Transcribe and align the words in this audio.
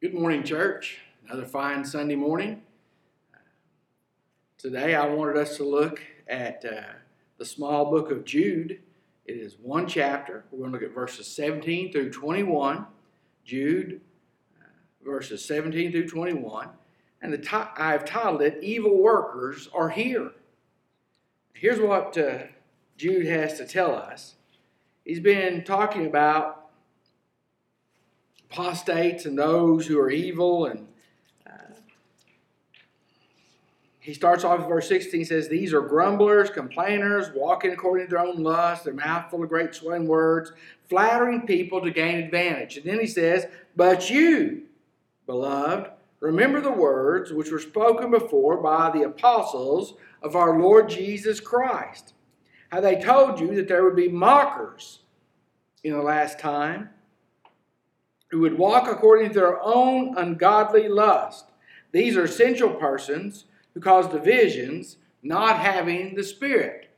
Good 0.00 0.14
morning, 0.14 0.44
church. 0.44 0.96
Another 1.26 1.44
fine 1.44 1.84
Sunday 1.84 2.14
morning. 2.14 2.62
Today, 4.56 4.94
I 4.94 5.06
wanted 5.06 5.36
us 5.36 5.58
to 5.58 5.64
look 5.64 6.00
at 6.26 6.64
uh, 6.64 6.94
the 7.36 7.44
small 7.44 7.90
book 7.90 8.10
of 8.10 8.24
Jude. 8.24 8.80
It 9.26 9.36
is 9.36 9.58
one 9.60 9.86
chapter. 9.86 10.44
We're 10.50 10.60
going 10.60 10.72
to 10.72 10.78
look 10.78 10.88
at 10.88 10.94
verses 10.94 11.26
17 11.26 11.92
through 11.92 12.12
21. 12.12 12.86
Jude, 13.44 14.00
uh, 14.58 15.04
verses 15.04 15.44
17 15.44 15.92
through 15.92 16.08
21. 16.08 16.70
And 17.20 17.34
t- 17.34 17.48
I've 17.76 18.06
titled 18.06 18.40
it, 18.40 18.58
Evil 18.62 18.96
Workers 18.96 19.68
Are 19.74 19.90
Here. 19.90 20.30
Here's 21.52 21.78
what 21.78 22.16
uh, 22.16 22.44
Jude 22.96 23.26
has 23.26 23.58
to 23.58 23.66
tell 23.66 23.94
us. 23.94 24.36
He's 25.04 25.20
been 25.20 25.62
talking 25.62 26.06
about 26.06 26.59
apostates 28.50 29.24
and 29.26 29.38
those 29.38 29.86
who 29.86 29.98
are 29.98 30.10
evil. 30.10 30.66
And 30.66 30.86
uh, 31.46 31.74
he 34.00 34.12
starts 34.14 34.44
off 34.44 34.58
with 34.58 34.68
verse 34.68 34.88
16 34.88 35.24
says, 35.24 35.48
These 35.48 35.72
are 35.72 35.80
grumblers, 35.80 36.50
complainers, 36.50 37.30
walking 37.34 37.72
according 37.72 38.06
to 38.06 38.10
their 38.10 38.24
own 38.24 38.42
lust, 38.42 38.84
their 38.84 38.94
mouth 38.94 39.30
full 39.30 39.42
of 39.42 39.48
great 39.48 39.74
swelling 39.74 40.06
words, 40.06 40.52
flattering 40.88 41.46
people 41.46 41.80
to 41.80 41.90
gain 41.90 42.18
advantage. 42.18 42.76
And 42.76 42.86
then 42.86 43.00
he 43.00 43.06
says, 43.06 43.46
But 43.76 44.10
you, 44.10 44.62
beloved, 45.26 45.90
remember 46.20 46.60
the 46.60 46.72
words 46.72 47.32
which 47.32 47.50
were 47.50 47.60
spoken 47.60 48.10
before 48.10 48.60
by 48.60 48.90
the 48.90 49.02
apostles 49.02 49.94
of 50.22 50.36
our 50.36 50.58
Lord 50.58 50.88
Jesus 50.88 51.40
Christ. 51.40 52.14
How 52.70 52.80
they 52.80 53.00
told 53.00 53.40
you 53.40 53.54
that 53.56 53.68
there 53.68 53.84
would 53.84 53.96
be 53.96 54.08
mockers 54.08 55.00
in 55.82 55.92
the 55.92 56.02
last 56.02 56.38
time 56.38 56.90
who 58.30 58.40
would 58.40 58.56
walk 58.56 58.88
according 58.88 59.28
to 59.28 59.34
their 59.34 59.62
own 59.62 60.16
ungodly 60.16 60.88
lust. 60.88 61.46
These 61.92 62.16
are 62.16 62.26
sensual 62.26 62.74
persons 62.74 63.46
who 63.74 63.80
cause 63.80 64.06
divisions, 64.08 64.96
not 65.22 65.58
having 65.58 66.14
the 66.14 66.22
Spirit. 66.22 66.90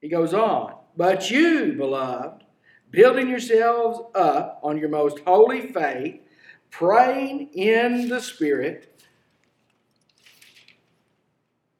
He 0.00 0.08
goes 0.08 0.34
on, 0.34 0.74
But 0.96 1.30
you, 1.30 1.72
beloved, 1.72 2.44
building 2.90 3.28
yourselves 3.28 4.00
up 4.14 4.60
on 4.62 4.78
your 4.78 4.88
most 4.88 5.20
holy 5.20 5.72
faith, 5.72 6.20
praying 6.70 7.50
in 7.54 8.08
the 8.08 8.20
Spirit, 8.20 9.02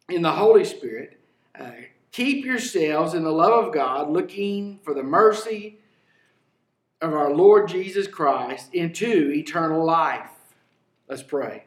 in 0.09 0.23
the 0.23 0.33
Holy 0.33 0.65
Spirit, 0.65 1.21
uh, 1.59 1.71
keep 2.13 2.45
yourselves 2.45 3.15
in 3.15 3.23
the 3.23 3.33
love 3.33 3.67
of 3.67 3.75
God, 3.75 4.11
looking 4.11 4.81
for 4.83 4.95
the 4.95 5.03
mercy 5.03 5.80
of 7.01 7.15
our 7.15 7.33
Lord 7.33 7.69
Jesus 7.69 8.07
Christ 8.07 8.75
into 8.75 9.31
eternal 9.33 9.85
life. 9.85 10.31
Let's 11.09 11.23
pray. 11.23 11.65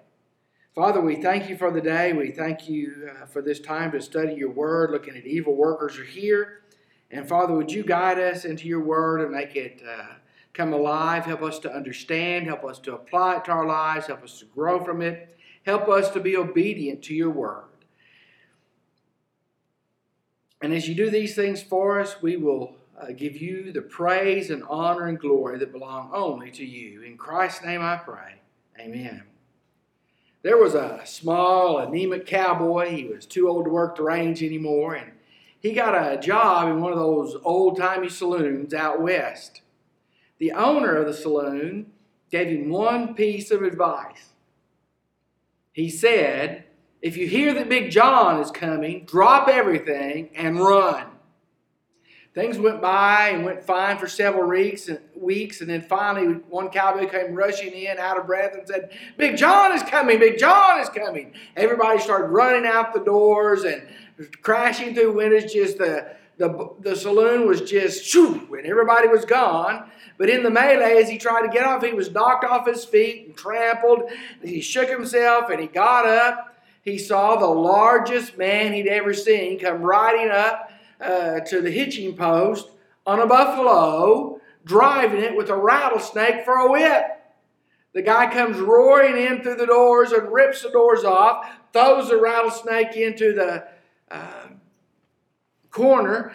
Father, 0.75 1.01
we 1.01 1.15
thank 1.15 1.49
you 1.49 1.57
for 1.57 1.71
the 1.71 1.81
day. 1.81 2.13
We 2.13 2.31
thank 2.31 2.67
you 2.67 3.09
uh, 3.09 3.25
for 3.25 3.41
this 3.41 3.59
time 3.59 3.91
to 3.91 4.01
study 4.01 4.33
your 4.33 4.49
word, 4.49 4.91
looking 4.91 5.15
at 5.15 5.25
evil 5.25 5.55
workers 5.55 5.97
are 5.99 6.03
here. 6.03 6.61
And 7.11 7.27
Father, 7.27 7.53
would 7.53 7.71
you 7.71 7.83
guide 7.83 8.19
us 8.19 8.45
into 8.45 8.67
your 8.67 8.79
word 8.79 9.21
and 9.21 9.31
make 9.31 9.55
it 9.55 9.81
uh, 9.87 10.15
come 10.53 10.73
alive? 10.73 11.25
Help 11.25 11.43
us 11.43 11.59
to 11.59 11.71
understand, 11.71 12.47
help 12.47 12.63
us 12.63 12.79
to 12.79 12.95
apply 12.95 13.37
it 13.37 13.45
to 13.45 13.51
our 13.51 13.67
lives, 13.67 14.07
help 14.07 14.23
us 14.23 14.39
to 14.39 14.45
grow 14.45 14.83
from 14.83 15.01
it, 15.01 15.37
help 15.63 15.87
us 15.89 16.09
to 16.11 16.19
be 16.19 16.35
obedient 16.35 17.03
to 17.03 17.13
your 17.13 17.29
word. 17.29 17.65
And 20.61 20.73
as 20.73 20.87
you 20.87 20.95
do 20.95 21.09
these 21.09 21.35
things 21.35 21.61
for 21.61 21.99
us, 21.99 22.21
we 22.21 22.37
will 22.37 22.77
uh, 22.99 23.11
give 23.11 23.35
you 23.37 23.71
the 23.71 23.81
praise 23.81 24.49
and 24.49 24.63
honor 24.69 25.07
and 25.07 25.19
glory 25.19 25.57
that 25.59 25.71
belong 25.71 26.11
only 26.13 26.51
to 26.51 26.65
you. 26.65 27.01
In 27.01 27.17
Christ's 27.17 27.65
name 27.65 27.81
I 27.81 27.97
pray. 27.97 28.35
Amen. 28.79 29.23
There 30.43 30.57
was 30.57 30.75
a 30.75 31.01
small, 31.05 31.79
anemic 31.79 32.25
cowboy. 32.25 32.89
He 32.89 33.05
was 33.05 33.25
too 33.25 33.47
old 33.47 33.65
to 33.65 33.71
work 33.71 33.95
the 33.95 34.03
range 34.03 34.43
anymore, 34.43 34.95
and 34.95 35.11
he 35.59 35.71
got 35.71 35.95
a 35.95 36.19
job 36.19 36.67
in 36.67 36.81
one 36.81 36.91
of 36.91 36.99
those 36.99 37.37
old 37.43 37.77
timey 37.77 38.09
saloons 38.09 38.73
out 38.73 39.01
west. 39.01 39.61
The 40.39 40.51
owner 40.51 40.97
of 40.97 41.07
the 41.07 41.13
saloon 41.13 41.93
gave 42.29 42.47
him 42.47 42.69
one 42.69 43.15
piece 43.15 43.51
of 43.51 43.61
advice. 43.61 44.33
He 45.71 45.89
said, 45.89 46.65
If 47.01 47.15
you 47.15 47.27
hear 47.27 47.53
that 47.53 47.69
Big 47.69 47.91
John 47.91 48.41
is 48.41 48.51
coming, 48.51 49.05
drop 49.05 49.47
everything 49.47 50.29
and 50.35 50.59
run. 50.59 51.12
Things 52.33 52.57
went 52.57 52.81
by 52.81 53.29
and 53.29 53.45
went 53.45 53.63
fine 53.63 53.99
for 53.99 54.07
several 54.07 54.49
weeks 54.49 54.87
and 54.87 54.99
weeks, 55.15 55.61
and 55.61 55.69
then 55.69 55.83
finally 55.83 56.33
one 56.49 56.69
cowboy 56.69 57.07
came 57.07 57.35
rushing 57.35 57.71
in 57.71 57.99
out 57.99 58.17
of 58.17 58.25
breath 58.25 58.55
and 58.55 58.67
said, 58.67 58.89
Big 59.17 59.37
John 59.37 59.71
is 59.71 59.83
coming, 59.83 60.17
Big 60.17 60.39
John 60.39 60.79
is 60.79 60.89
coming. 60.89 61.33
Everybody 61.55 61.99
started 61.99 62.27
running 62.27 62.65
out 62.65 62.91
the 62.91 63.01
doors 63.01 63.65
and 63.65 63.87
crashing 64.41 64.95
through 64.95 65.13
windows, 65.13 65.53
just 65.53 65.77
the 65.77 66.15
the, 66.37 66.71
the 66.79 66.95
saloon 66.95 67.47
was 67.47 67.61
just 67.61 68.03
shoo, 68.03 68.55
and 68.57 68.65
everybody 68.65 69.07
was 69.07 69.23
gone. 69.23 69.89
But 70.17 70.29
in 70.29 70.41
the 70.41 70.49
melee, 70.49 71.01
as 71.01 71.07
he 71.07 71.19
tried 71.19 71.43
to 71.43 71.47
get 71.47 71.63
off, 71.63 71.83
he 71.83 71.93
was 71.93 72.11
knocked 72.11 72.43
off 72.43 72.67
his 72.67 72.85
feet 72.85 73.27
and 73.27 73.37
trampled. 73.37 74.09
He 74.43 74.61
shook 74.61 74.89
himself 74.89 75.49
and 75.51 75.59
he 75.59 75.67
got 75.67 76.07
up. 76.07 76.57
He 76.81 76.97
saw 76.97 77.35
the 77.35 77.47
largest 77.47 78.37
man 78.37 78.73
he'd 78.73 78.87
ever 78.87 79.13
seen 79.13 79.59
come 79.59 79.81
riding 79.81 80.31
up 80.31 80.71
uh, 81.03 81.39
to 81.41 81.61
the 81.61 81.71
hitching 81.71 82.15
post 82.15 82.69
on 83.05 83.19
a 83.19 83.27
buffalo, 83.27 84.39
driving 84.65 85.21
it 85.21 85.35
with 85.35 85.49
a 85.49 85.55
rattlesnake 85.55 86.45
for 86.45 86.53
a 86.53 86.71
whip. 86.71 87.05
The 87.93 88.01
guy 88.01 88.31
comes 88.31 88.57
roaring 88.57 89.17
in 89.17 89.43
through 89.43 89.57
the 89.57 89.67
doors 89.67 90.11
and 90.11 90.31
rips 90.31 90.63
the 90.63 90.71
doors 90.71 91.03
off, 91.03 91.47
throws 91.71 92.09
the 92.09 92.19
rattlesnake 92.19 92.95
into 92.95 93.33
the 93.33 93.67
uh, 94.09 94.47
corner, 95.69 96.33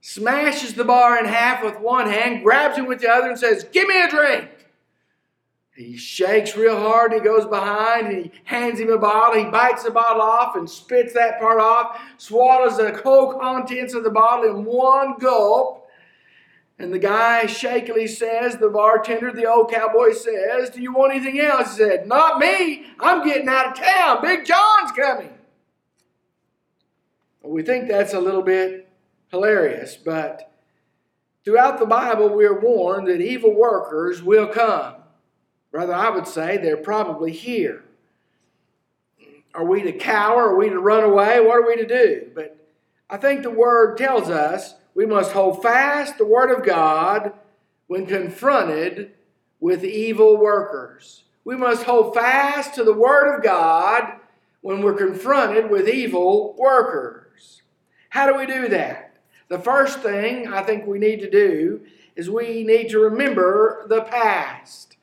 smashes 0.00 0.74
the 0.74 0.84
bar 0.84 1.18
in 1.18 1.24
half 1.24 1.62
with 1.62 1.80
one 1.80 2.08
hand, 2.08 2.42
grabs 2.42 2.76
him 2.76 2.86
with 2.86 3.00
the 3.00 3.08
other, 3.08 3.30
and 3.30 3.38
says, 3.38 3.64
Give 3.64 3.88
me 3.88 4.02
a 4.02 4.10
drink. 4.10 4.59
He 5.80 5.96
shakes 5.96 6.56
real 6.56 6.78
hard. 6.78 7.14
He 7.14 7.20
goes 7.20 7.46
behind 7.46 8.12
he 8.12 8.30
hands 8.44 8.78
him 8.78 8.90
a 8.90 8.98
bottle. 8.98 9.42
He 9.42 9.50
bites 9.50 9.82
the 9.82 9.90
bottle 9.90 10.20
off 10.20 10.54
and 10.54 10.68
spits 10.68 11.14
that 11.14 11.40
part 11.40 11.58
off, 11.58 11.98
swallows 12.18 12.76
the 12.76 13.00
whole 13.02 13.32
contents 13.32 13.94
of 13.94 14.04
the 14.04 14.10
bottle 14.10 14.50
in 14.50 14.64
one 14.66 15.16
gulp. 15.18 15.88
And 16.78 16.92
the 16.92 16.98
guy 16.98 17.46
shakily 17.46 18.06
says, 18.08 18.56
the 18.56 18.68
bartender, 18.68 19.32
the 19.32 19.50
old 19.50 19.70
cowboy 19.70 20.12
says, 20.12 20.68
Do 20.68 20.82
you 20.82 20.92
want 20.92 21.14
anything 21.14 21.40
else? 21.40 21.76
He 21.76 21.84
said, 21.84 22.06
Not 22.06 22.38
me. 22.38 22.84
I'm 23.00 23.26
getting 23.26 23.48
out 23.48 23.68
of 23.68 23.74
town. 23.74 24.20
Big 24.20 24.44
John's 24.44 24.92
coming. 24.92 25.32
We 27.42 27.62
think 27.62 27.88
that's 27.88 28.12
a 28.12 28.20
little 28.20 28.42
bit 28.42 28.86
hilarious, 29.28 29.96
but 29.96 30.52
throughout 31.42 31.78
the 31.78 31.86
Bible, 31.86 32.28
we 32.28 32.44
are 32.44 32.60
warned 32.60 33.08
that 33.08 33.22
evil 33.22 33.54
workers 33.54 34.22
will 34.22 34.46
come. 34.46 34.99
Rather, 35.72 35.94
I 35.94 36.10
would 36.10 36.26
say 36.26 36.56
they're 36.56 36.76
probably 36.76 37.32
here. 37.32 37.84
Are 39.54 39.64
we 39.64 39.82
to 39.82 39.92
cower? 39.92 40.50
Are 40.50 40.56
we 40.56 40.68
to 40.68 40.78
run 40.78 41.04
away? 41.04 41.40
What 41.40 41.58
are 41.58 41.66
we 41.66 41.76
to 41.76 41.86
do? 41.86 42.30
But 42.34 42.56
I 43.08 43.16
think 43.16 43.42
the 43.42 43.50
Word 43.50 43.98
tells 43.98 44.28
us 44.30 44.74
we 44.94 45.06
must 45.06 45.32
hold 45.32 45.62
fast 45.62 46.18
the 46.18 46.26
Word 46.26 46.50
of 46.50 46.64
God 46.64 47.32
when 47.86 48.06
confronted 48.06 49.12
with 49.58 49.84
evil 49.84 50.36
workers. 50.36 51.24
We 51.44 51.56
must 51.56 51.84
hold 51.84 52.14
fast 52.14 52.74
to 52.74 52.84
the 52.84 52.94
Word 52.94 53.34
of 53.34 53.42
God 53.42 54.20
when 54.60 54.82
we're 54.82 54.94
confronted 54.94 55.70
with 55.70 55.88
evil 55.88 56.54
workers. 56.58 57.62
How 58.10 58.30
do 58.30 58.38
we 58.38 58.46
do 58.46 58.68
that? 58.68 59.16
The 59.48 59.58
first 59.58 60.00
thing 60.00 60.46
I 60.52 60.62
think 60.62 60.86
we 60.86 60.98
need 60.98 61.20
to 61.20 61.30
do 61.30 61.80
is 62.14 62.30
we 62.30 62.62
need 62.62 62.88
to 62.90 63.00
remember 63.00 63.86
the 63.88 64.02
past 64.02 64.96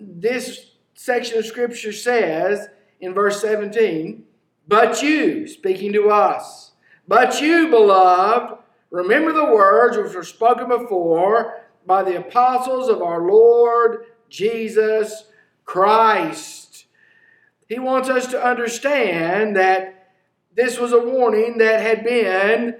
this 0.00 0.72
section 0.94 1.38
of 1.38 1.46
Scripture 1.46 1.92
says 1.92 2.68
in 3.00 3.14
verse 3.14 3.40
17, 3.40 4.24
But 4.68 5.02
you, 5.02 5.46
speaking 5.46 5.92
to 5.94 6.10
us, 6.10 6.72
but 7.08 7.40
you, 7.40 7.68
beloved, 7.68 8.58
remember 8.90 9.32
the 9.32 9.44
words 9.44 9.96
which 9.96 10.14
were 10.14 10.22
spoken 10.22 10.68
before 10.68 11.62
by 11.86 12.02
the 12.02 12.18
apostles 12.18 12.88
of 12.88 13.02
our 13.02 13.22
Lord 13.22 14.06
Jesus 14.28 15.24
Christ. 15.64 16.86
He 17.68 17.78
wants 17.78 18.08
us 18.08 18.26
to 18.28 18.44
understand 18.44 19.56
that 19.56 20.12
this 20.54 20.78
was 20.78 20.92
a 20.92 20.98
warning 20.98 21.58
that 21.58 21.80
had 21.80 22.04
been 22.04 22.76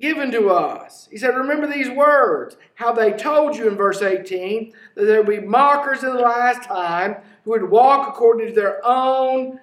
given 0.00 0.30
to 0.30 0.48
us. 0.50 1.08
He 1.10 1.16
said, 1.16 1.36
Remember 1.36 1.66
these 1.66 1.90
words, 1.90 2.56
how 2.74 2.92
they 2.92 3.12
told 3.12 3.56
you 3.56 3.68
in 3.68 3.76
verse 3.76 4.02
18 4.02 4.72
that 4.94 5.04
there 5.04 5.22
would 5.22 5.40
be 5.40 5.46
mockers 5.46 6.02
in 6.02 6.14
the 6.14 6.20
last 6.20 6.66
time 6.66 7.16
who 7.44 7.50
would 7.50 7.70
walk 7.70 8.08
according 8.08 8.48
to 8.48 8.52
their 8.54 8.84
own 8.84 9.60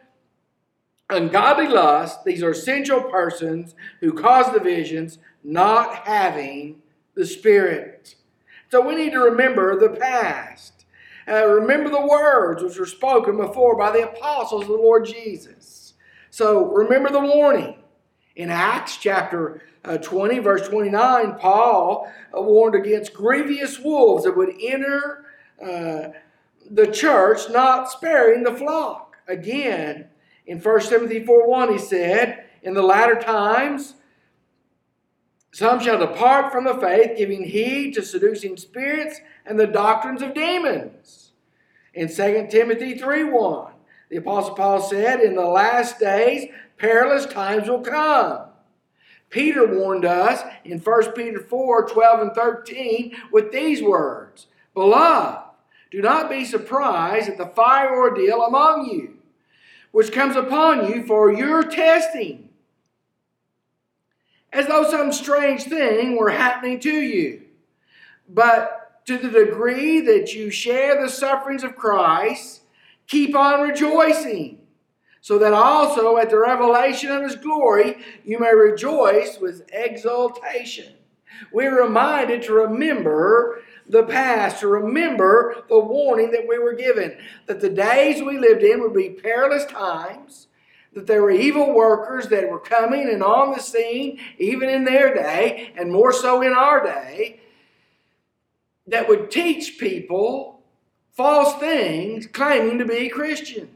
ungodly 1.09 1.67
lust. 1.67 2.23
These 2.25 2.43
are 2.43 2.53
sensual 2.53 3.03
persons 3.03 3.75
who 3.99 4.13
cause 4.13 4.51
divisions, 4.51 5.19
not 5.43 5.95
having 6.07 6.81
the 7.15 7.25
Spirit. 7.25 8.15
So 8.71 8.81
we 8.81 8.95
need 8.95 9.11
to 9.11 9.19
remember 9.19 9.79
the 9.79 9.97
past. 9.97 10.85
Uh, 11.27 11.47
remember 11.47 11.89
the 11.89 12.05
words 12.05 12.61
which 12.61 12.77
were 12.77 12.85
spoken 12.85 13.37
before 13.37 13.77
by 13.77 13.91
the 13.91 14.03
apostles 14.03 14.63
of 14.63 14.67
the 14.67 14.73
Lord 14.75 15.05
Jesus. 15.05 15.93
So 16.29 16.65
remember 16.65 17.09
the 17.09 17.21
warning. 17.21 17.75
In 18.35 18.49
Acts 18.49 18.97
chapter 18.97 19.61
uh, 19.85 19.97
20, 19.97 20.39
verse 20.39 20.67
29, 20.67 21.35
Paul 21.35 22.11
uh, 22.35 22.41
warned 22.41 22.75
against 22.75 23.13
grievous 23.13 23.79
wolves 23.79 24.25
that 24.25 24.35
would 24.35 24.53
enter 24.61 25.25
uh, 25.61 26.09
the 26.69 26.87
church, 26.91 27.49
not 27.49 27.89
sparing 27.89 28.43
the 28.43 28.53
flock. 28.53 29.15
Again, 29.27 30.07
in 30.45 30.59
1 30.59 30.79
Timothy 30.81 31.25
4 31.25 31.47
1, 31.47 31.71
he 31.71 31.79
said, 31.79 32.45
In 32.61 32.73
the 32.73 32.83
latter 32.83 33.15
times, 33.15 33.95
some 35.53 35.79
shall 35.79 35.97
depart 35.97 36.51
from 36.51 36.65
the 36.65 36.75
faith, 36.75 37.17
giving 37.17 37.45
heed 37.45 37.93
to 37.93 38.03
seducing 38.03 38.57
spirits 38.57 39.21
and 39.45 39.57
the 39.57 39.67
doctrines 39.67 40.21
of 40.21 40.33
demons. 40.33 41.31
In 41.93 42.13
2 42.13 42.47
Timothy 42.51 42.97
3 42.97 43.23
1, 43.23 43.71
the 44.09 44.17
Apostle 44.17 44.55
Paul 44.55 44.81
said, 44.81 45.21
In 45.21 45.35
the 45.35 45.45
last 45.45 45.97
days, 45.97 46.49
perilous 46.77 47.25
times 47.25 47.69
will 47.69 47.81
come. 47.81 48.45
Peter 49.29 49.65
warned 49.67 50.05
us 50.05 50.41
in 50.63 50.79
1 50.79 51.11
Peter 51.11 51.39
4 51.39 51.89
12 51.89 52.19
and 52.21 52.33
13 52.33 53.17
with 53.31 53.51
these 53.51 53.81
words 53.81 54.47
Beloved, 54.73 55.43
do 55.91 56.01
not 56.01 56.29
be 56.29 56.45
surprised 56.45 57.29
at 57.29 57.37
the 57.37 57.45
fire 57.47 57.95
ordeal 57.95 58.43
among 58.43 58.89
you, 58.89 59.17
which 59.91 60.11
comes 60.11 60.35
upon 60.35 60.91
you 60.91 61.05
for 61.05 61.31
your 61.31 61.63
testing, 61.63 62.49
as 64.51 64.67
though 64.67 64.89
some 64.89 65.11
strange 65.11 65.63
thing 65.63 66.17
were 66.17 66.31
happening 66.31 66.79
to 66.81 66.91
you. 66.93 67.43
But 68.27 69.01
to 69.05 69.17
the 69.17 69.29
degree 69.29 70.01
that 70.01 70.33
you 70.33 70.49
share 70.49 71.01
the 71.01 71.09
sufferings 71.09 71.63
of 71.63 71.75
Christ, 71.75 72.61
keep 73.07 73.35
on 73.35 73.61
rejoicing 73.61 74.59
so 75.25 75.39
that 75.39 75.53
also 75.53 76.17
at 76.17 76.29
the 76.29 76.37
revelation 76.37 77.09
of 77.09 77.23
his 77.23 77.35
glory 77.35 77.97
you 78.23 78.37
may 78.37 78.53
rejoice 78.53 79.39
with 79.41 79.67
exultation. 79.73 80.93
We're 81.51 81.81
reminded 81.81 82.43
to 82.43 82.53
remember 82.53 83.63
the 83.89 84.03
past, 84.03 84.59
to 84.59 84.67
remember 84.67 85.63
the 85.67 85.79
warning 85.79 86.29
that 86.29 86.45
we 86.47 86.59
were 86.59 86.75
given 86.75 87.17
that 87.47 87.59
the 87.59 87.71
days 87.71 88.21
we 88.21 88.37
lived 88.37 88.61
in 88.61 88.81
would 88.81 88.93
be 88.93 89.09
perilous 89.09 89.65
times, 89.65 90.45
that 90.93 91.07
there 91.07 91.23
were 91.23 91.31
evil 91.31 91.73
workers 91.73 92.27
that 92.27 92.47
were 92.47 92.59
coming 92.59 93.09
and 93.09 93.23
on 93.23 93.51
the 93.51 93.59
scene, 93.59 94.19
even 94.37 94.69
in 94.69 94.85
their 94.85 95.11
day, 95.11 95.73
and 95.75 95.91
more 95.91 96.13
so 96.13 96.43
in 96.43 96.53
our 96.53 96.83
day, 96.83 97.39
that 98.85 99.09
would 99.09 99.31
teach 99.31 99.79
people 99.79 100.59
false 101.13 101.59
things 101.59 102.27
claiming 102.27 102.77
to 102.77 102.85
be 102.85 103.09
Christians. 103.09 103.74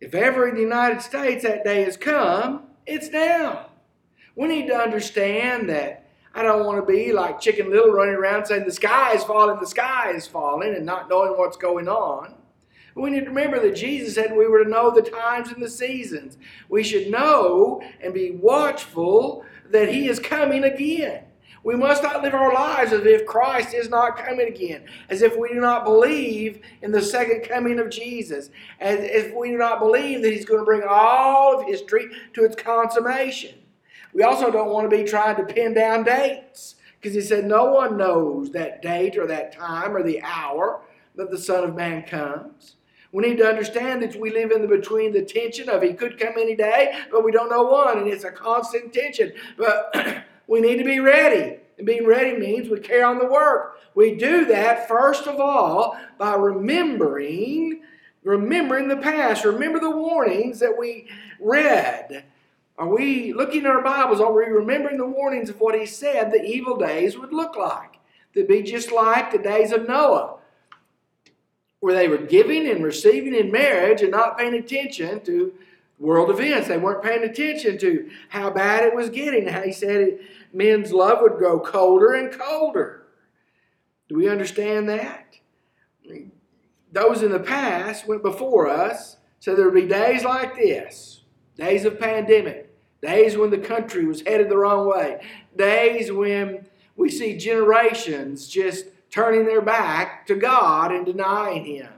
If 0.00 0.14
ever 0.14 0.48
in 0.48 0.54
the 0.54 0.62
United 0.62 1.02
States 1.02 1.42
that 1.42 1.64
day 1.64 1.82
has 1.82 1.96
come, 1.96 2.64
it's 2.86 3.10
now. 3.10 3.66
We 4.34 4.48
need 4.48 4.66
to 4.68 4.74
understand 4.74 5.68
that 5.68 6.08
I 6.34 6.42
don't 6.42 6.64
want 6.64 6.78
to 6.78 6.90
be 6.90 7.12
like 7.12 7.40
Chicken 7.40 7.70
Little 7.70 7.92
running 7.92 8.14
around 8.14 8.46
saying 8.46 8.64
the 8.64 8.72
sky 8.72 9.14
is 9.14 9.24
falling, 9.24 9.60
the 9.60 9.66
sky 9.66 10.12
is 10.12 10.26
falling, 10.26 10.74
and 10.74 10.86
not 10.86 11.10
knowing 11.10 11.36
what's 11.36 11.56
going 11.56 11.88
on. 11.88 12.34
We 12.94 13.10
need 13.10 13.20
to 13.20 13.30
remember 13.30 13.60
that 13.60 13.76
Jesus 13.76 14.14
said 14.14 14.36
we 14.36 14.46
were 14.46 14.64
to 14.64 14.70
know 14.70 14.90
the 14.90 15.02
times 15.02 15.50
and 15.50 15.62
the 15.62 15.70
seasons. 15.70 16.38
We 16.68 16.82
should 16.82 17.10
know 17.10 17.82
and 18.00 18.12
be 18.12 18.32
watchful 18.32 19.44
that 19.70 19.88
He 19.88 20.08
is 20.08 20.18
coming 20.18 20.64
again. 20.64 21.24
We 21.62 21.76
must 21.76 22.02
not 22.02 22.22
live 22.22 22.34
our 22.34 22.54
lives 22.54 22.92
as 22.92 23.04
if 23.04 23.26
Christ 23.26 23.74
is 23.74 23.90
not 23.90 24.16
coming 24.16 24.48
again, 24.48 24.84
as 25.10 25.20
if 25.20 25.36
we 25.36 25.48
do 25.48 25.60
not 25.60 25.84
believe 25.84 26.62
in 26.80 26.90
the 26.90 27.02
second 27.02 27.42
coming 27.42 27.78
of 27.78 27.90
Jesus, 27.90 28.50
as 28.80 28.98
if 29.00 29.34
we 29.34 29.50
do 29.50 29.58
not 29.58 29.78
believe 29.78 30.22
that 30.22 30.32
He's 30.32 30.46
going 30.46 30.60
to 30.60 30.64
bring 30.64 30.82
all 30.88 31.60
of 31.60 31.66
history 31.66 32.06
to 32.32 32.44
its 32.44 32.56
consummation. 32.56 33.56
We 34.14 34.22
also 34.22 34.50
don't 34.50 34.70
want 34.70 34.90
to 34.90 34.96
be 34.96 35.04
trying 35.04 35.36
to 35.36 35.52
pin 35.52 35.74
down 35.74 36.04
dates, 36.04 36.76
because 36.98 37.14
He 37.14 37.20
said 37.20 37.44
no 37.44 37.66
one 37.66 37.98
knows 37.98 38.50
that 38.52 38.80
date 38.80 39.18
or 39.18 39.26
that 39.26 39.52
time 39.52 39.94
or 39.94 40.02
the 40.02 40.22
hour 40.22 40.80
that 41.16 41.30
the 41.30 41.38
Son 41.38 41.64
of 41.64 41.76
Man 41.76 42.04
comes. 42.04 42.76
We 43.12 43.28
need 43.28 43.38
to 43.38 43.46
understand 43.46 44.02
that 44.02 44.18
we 44.18 44.30
live 44.30 44.52
in 44.52 44.62
the 44.62 44.68
between 44.68 45.12
the 45.12 45.22
tension 45.22 45.68
of 45.68 45.82
He 45.82 45.92
could 45.92 46.18
come 46.18 46.34
any 46.38 46.56
day, 46.56 46.98
but 47.10 47.22
we 47.22 47.32
don't 47.32 47.50
know 47.50 47.70
when, 47.70 47.98
and 47.98 48.08
it's 48.08 48.24
a 48.24 48.30
constant 48.30 48.94
tension. 48.94 49.34
But 49.58 49.92
we 50.50 50.60
need 50.60 50.78
to 50.78 50.84
be 50.84 50.98
ready. 50.98 51.58
And 51.78 51.86
being 51.86 52.04
ready 52.04 52.36
means 52.36 52.68
we 52.68 52.80
carry 52.80 53.02
on 53.02 53.20
the 53.20 53.26
work. 53.26 53.78
We 53.94 54.16
do 54.16 54.46
that, 54.46 54.88
first 54.88 55.28
of 55.28 55.38
all, 55.38 55.96
by 56.18 56.34
remembering, 56.34 57.82
remembering 58.24 58.88
the 58.88 58.96
past. 58.96 59.44
Remember 59.44 59.78
the 59.78 59.90
warnings 59.90 60.58
that 60.58 60.76
we 60.76 61.08
read. 61.40 62.24
Are 62.76 62.88
we 62.88 63.32
looking 63.32 63.64
at 63.64 63.70
our 63.70 63.80
Bibles? 63.80 64.20
Are 64.20 64.32
we 64.32 64.44
remembering 64.46 64.96
the 64.96 65.06
warnings 65.06 65.50
of 65.50 65.60
what 65.60 65.78
he 65.78 65.86
said 65.86 66.32
the 66.32 66.44
evil 66.44 66.76
days 66.76 67.16
would 67.16 67.32
look 67.32 67.54
like? 67.56 68.00
They'd 68.34 68.48
be 68.48 68.62
just 68.62 68.90
like 68.90 69.30
the 69.30 69.38
days 69.38 69.70
of 69.70 69.86
Noah, 69.86 70.38
where 71.78 71.94
they 71.94 72.08
were 72.08 72.18
giving 72.18 72.68
and 72.68 72.82
receiving 72.82 73.36
in 73.36 73.52
marriage 73.52 74.02
and 74.02 74.10
not 74.10 74.36
paying 74.36 74.54
attention 74.54 75.20
to 75.26 75.52
world 76.00 76.30
events. 76.30 76.66
They 76.66 76.78
weren't 76.78 77.04
paying 77.04 77.22
attention 77.22 77.78
to 77.78 78.10
how 78.30 78.50
bad 78.50 78.84
it 78.84 78.96
was 78.96 79.10
getting. 79.10 79.46
How 79.46 79.62
he 79.62 79.72
said 79.72 80.00
it, 80.00 80.20
men's 80.52 80.92
love 80.92 81.18
would 81.22 81.38
grow 81.38 81.60
colder 81.60 82.14
and 82.14 82.32
colder. 82.32 83.06
Do 84.08 84.16
we 84.16 84.28
understand 84.28 84.88
that? 84.88 85.36
Those 86.92 87.22
in 87.22 87.30
the 87.30 87.40
past 87.40 88.08
went 88.08 88.22
before 88.22 88.68
us, 88.68 89.16
so 89.38 89.54
there 89.54 89.66
would 89.66 89.74
be 89.74 89.86
days 89.86 90.24
like 90.24 90.56
this 90.56 91.22
days 91.56 91.84
of 91.84 92.00
pandemic, 92.00 92.74
days 93.02 93.36
when 93.36 93.50
the 93.50 93.58
country 93.58 94.06
was 94.06 94.22
headed 94.22 94.48
the 94.48 94.56
wrong 94.56 94.88
way, 94.88 95.20
days 95.56 96.10
when 96.10 96.66
we 96.96 97.10
see 97.10 97.36
generations 97.36 98.48
just 98.48 98.86
turning 99.10 99.44
their 99.44 99.60
back 99.60 100.26
to 100.26 100.34
God 100.34 100.90
and 100.90 101.04
denying 101.04 101.64
Him. 101.64 101.92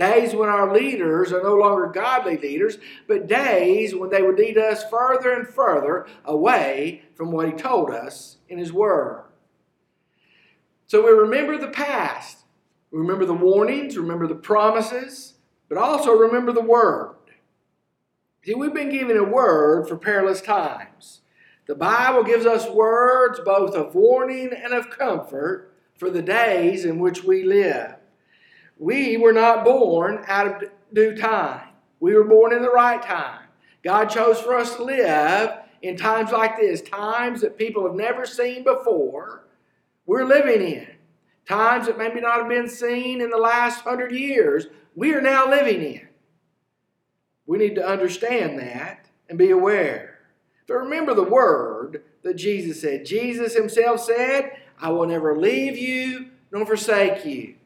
Days 0.00 0.34
when 0.34 0.48
our 0.48 0.72
leaders 0.72 1.30
are 1.30 1.42
no 1.42 1.54
longer 1.56 1.86
godly 1.86 2.38
leaders, 2.38 2.78
but 3.06 3.26
days 3.26 3.94
when 3.94 4.08
they 4.08 4.22
would 4.22 4.38
lead 4.38 4.56
us 4.56 4.82
further 4.88 5.30
and 5.30 5.46
further 5.46 6.06
away 6.24 7.02
from 7.14 7.30
what 7.30 7.46
He 7.46 7.52
told 7.52 7.90
us 7.90 8.38
in 8.48 8.56
His 8.56 8.72
Word. 8.72 9.26
So 10.86 11.04
we 11.04 11.10
remember 11.10 11.58
the 11.58 11.68
past. 11.68 12.38
We 12.90 12.98
remember 12.98 13.26
the 13.26 13.34
warnings, 13.34 13.98
remember 13.98 14.26
the 14.26 14.34
promises, 14.34 15.34
but 15.68 15.76
also 15.76 16.12
remember 16.12 16.52
the 16.52 16.62
Word. 16.62 17.16
See, 18.42 18.54
we've 18.54 18.72
been 18.72 18.88
given 18.88 19.18
a 19.18 19.22
word 19.22 19.86
for 19.86 19.98
perilous 19.98 20.40
times. 20.40 21.20
The 21.66 21.74
Bible 21.74 22.24
gives 22.24 22.46
us 22.46 22.70
words 22.70 23.38
both 23.44 23.74
of 23.74 23.94
warning 23.94 24.50
and 24.54 24.72
of 24.72 24.88
comfort 24.88 25.74
for 25.94 26.08
the 26.08 26.22
days 26.22 26.86
in 26.86 26.98
which 26.98 27.22
we 27.22 27.44
live. 27.44 27.99
We 28.80 29.18
were 29.18 29.34
not 29.34 29.62
born 29.62 30.24
out 30.26 30.46
of 30.46 30.70
due 30.94 31.14
time. 31.14 31.68
We 32.00 32.14
were 32.14 32.24
born 32.24 32.54
in 32.54 32.62
the 32.62 32.70
right 32.70 33.02
time. 33.02 33.44
God 33.84 34.06
chose 34.06 34.40
for 34.40 34.54
us 34.54 34.74
to 34.76 34.82
live 34.84 35.52
in 35.82 35.98
times 35.98 36.32
like 36.32 36.56
this, 36.56 36.80
times 36.80 37.42
that 37.42 37.58
people 37.58 37.86
have 37.86 37.94
never 37.94 38.24
seen 38.24 38.64
before. 38.64 39.44
We're 40.06 40.24
living 40.24 40.62
in 40.62 40.88
times 41.46 41.88
that 41.88 41.98
maybe 41.98 42.22
not 42.22 42.38
have 42.38 42.48
been 42.48 42.70
seen 42.70 43.20
in 43.20 43.28
the 43.28 43.36
last 43.36 43.82
hundred 43.82 44.12
years. 44.12 44.66
We 44.94 45.12
are 45.12 45.20
now 45.20 45.48
living 45.48 45.82
in. 45.82 46.08
We 47.44 47.58
need 47.58 47.74
to 47.74 47.86
understand 47.86 48.58
that 48.60 49.10
and 49.28 49.36
be 49.36 49.50
aware. 49.50 50.20
But 50.66 50.74
remember 50.74 51.12
the 51.12 51.22
word 51.22 52.02
that 52.22 52.34
Jesus 52.34 52.80
said. 52.80 53.04
Jesus 53.04 53.54
himself 53.54 54.00
said, 54.00 54.56
I 54.80 54.88
will 54.88 55.06
never 55.06 55.38
leave 55.38 55.76
you 55.76 56.30
nor 56.50 56.64
forsake 56.64 57.26
you. 57.26 57.56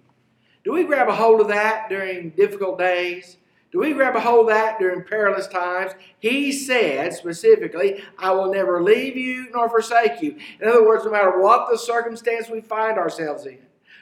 Do 0.64 0.72
we 0.72 0.84
grab 0.84 1.08
a 1.08 1.14
hold 1.14 1.42
of 1.42 1.48
that 1.48 1.88
during 1.90 2.30
difficult 2.30 2.78
days? 2.78 3.36
Do 3.70 3.80
we 3.80 3.92
grab 3.92 4.16
a 4.16 4.20
hold 4.20 4.48
of 4.48 4.54
that 4.54 4.78
during 4.78 5.04
perilous 5.04 5.46
times? 5.46 5.92
He 6.20 6.52
said 6.52 7.12
specifically, 7.12 8.02
I 8.18 8.30
will 8.30 8.50
never 8.50 8.82
leave 8.82 9.16
you 9.16 9.48
nor 9.52 9.68
forsake 9.68 10.22
you. 10.22 10.38
In 10.60 10.68
other 10.68 10.86
words, 10.86 11.04
no 11.04 11.10
matter 11.10 11.40
what 11.40 11.68
the 11.70 11.76
circumstance 11.76 12.48
we 12.48 12.60
find 12.60 12.98
ourselves 12.98 13.46
in, 13.46 13.58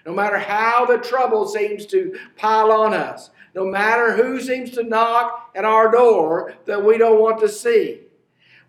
no 0.06 0.12
matter 0.12 0.38
how 0.38 0.84
the 0.84 0.98
trouble 0.98 1.48
seems 1.48 1.86
to 1.86 2.18
pile 2.36 2.70
on 2.70 2.94
us, 2.94 3.30
no 3.54 3.64
matter 3.64 4.12
who 4.12 4.40
seems 4.40 4.70
to 4.72 4.82
knock 4.82 5.50
at 5.54 5.64
our 5.64 5.90
door 5.90 6.54
that 6.66 6.84
we 6.84 6.96
don't 6.96 7.20
want 7.20 7.40
to 7.40 7.48
see, 7.48 8.00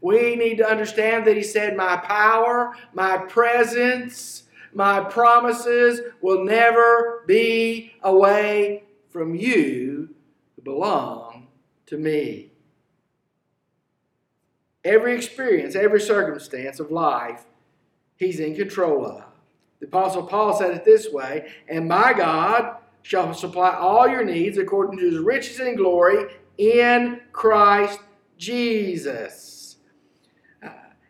we 0.01 0.35
need 0.35 0.57
to 0.57 0.69
understand 0.69 1.25
that 1.27 1.38
He 1.38 1.43
said, 1.43 1.77
My 1.77 1.97
power, 1.97 2.75
my 2.93 3.17
presence, 3.17 4.43
my 4.75 5.01
promises 5.01 6.01
will 6.22 6.44
never 6.44 7.24
be 7.27 7.94
away 8.01 8.84
from 9.10 9.36
you 9.36 10.10
who 10.56 10.62
belong 10.62 11.48
to 11.88 11.98
me. 11.98 12.51
Every 14.84 15.15
experience, 15.15 15.75
every 15.75 16.01
circumstance 16.01 16.80
of 16.80 16.92
life, 16.92 17.46
He's 18.18 18.39
in 18.39 18.56
control 18.56 19.06
of. 19.06 19.24
The 19.80 19.88
Apostle 19.88 20.24
Paul 20.24 20.58
said 20.58 20.72
it 20.72 20.86
this 20.86 21.12
way 21.12 21.51
And 21.68 21.88
my 21.88 22.13
God 22.13 22.77
shall 23.01 23.34
supply 23.34 23.75
all 23.75 24.08
your 24.08 24.24
needs 24.24 24.58
according 24.58 24.98
to 24.98 25.06
his 25.06 25.20
riches 25.20 25.60
and 25.60 25.77
glory 25.77 26.34
in 26.58 27.20
Christ 27.32 28.00
Jesus. 28.38 29.77
Uh, 30.65 30.70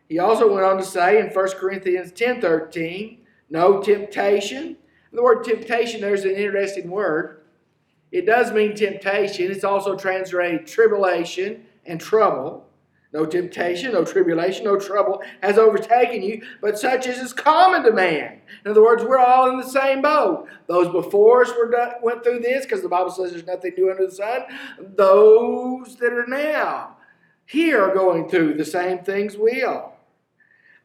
he 0.10 0.20
also 0.20 0.52
went 0.52 0.66
on 0.66 0.78
to 0.78 0.84
say 0.84 1.20
in 1.20 1.28
1 1.28 1.50
Corinthians 1.52 2.12
10 2.12 2.42
13, 2.42 3.20
no 3.54 3.82
temptation. 3.82 4.76
The 5.14 5.22
word 5.22 5.44
temptation, 5.44 6.02
there's 6.02 6.26
an 6.26 6.36
interesting 6.36 6.90
word. 6.90 7.44
It 8.12 8.26
does 8.26 8.52
mean 8.52 8.76
temptation. 8.76 9.52
It's 9.52 9.64
also 9.64 9.96
translated 9.96 10.66
tribulation 10.66 11.64
and 11.86 12.02
trouble. 12.02 12.66
No 13.14 13.28
temptation, 13.28 13.94
no 13.94 14.04
tribulation, 14.04 14.66
no 14.66 14.80
trouble 14.80 15.22
has 15.44 15.60
overtaken 15.60 16.24
you, 16.24 16.42
but 16.62 16.80
such 16.80 17.06
as 17.06 17.20
is 17.20 17.32
common 17.32 17.84
to 17.84 17.92
man. 17.92 18.42
In 18.66 18.72
other 18.72 18.82
words, 18.82 19.04
we're 19.04 19.20
all 19.20 19.52
in 19.52 19.58
the 19.58 19.70
same 19.70 20.02
boat. 20.02 20.48
Those 20.66 20.90
before 20.92 21.44
us 21.44 21.52
were 21.56 21.70
done, 21.70 21.94
went 22.02 22.24
through 22.24 22.40
this 22.40 22.66
because 22.66 22.82
the 22.82 22.90
Bible 22.90 23.12
says 23.12 23.32
there's 23.32 23.46
nothing 23.46 23.74
new 23.78 23.92
under 23.92 24.08
the 24.08 24.12
sun. 24.12 24.42
Those 24.80 25.96
that 25.98 26.12
are 26.12 26.26
now 26.26 26.98
here 27.46 27.84
are 27.84 27.94
going 27.94 28.30
through 28.30 28.56
the 28.56 28.66
same 28.66 29.00
things 29.00 29.38
we 29.38 29.62
are. 29.62 29.92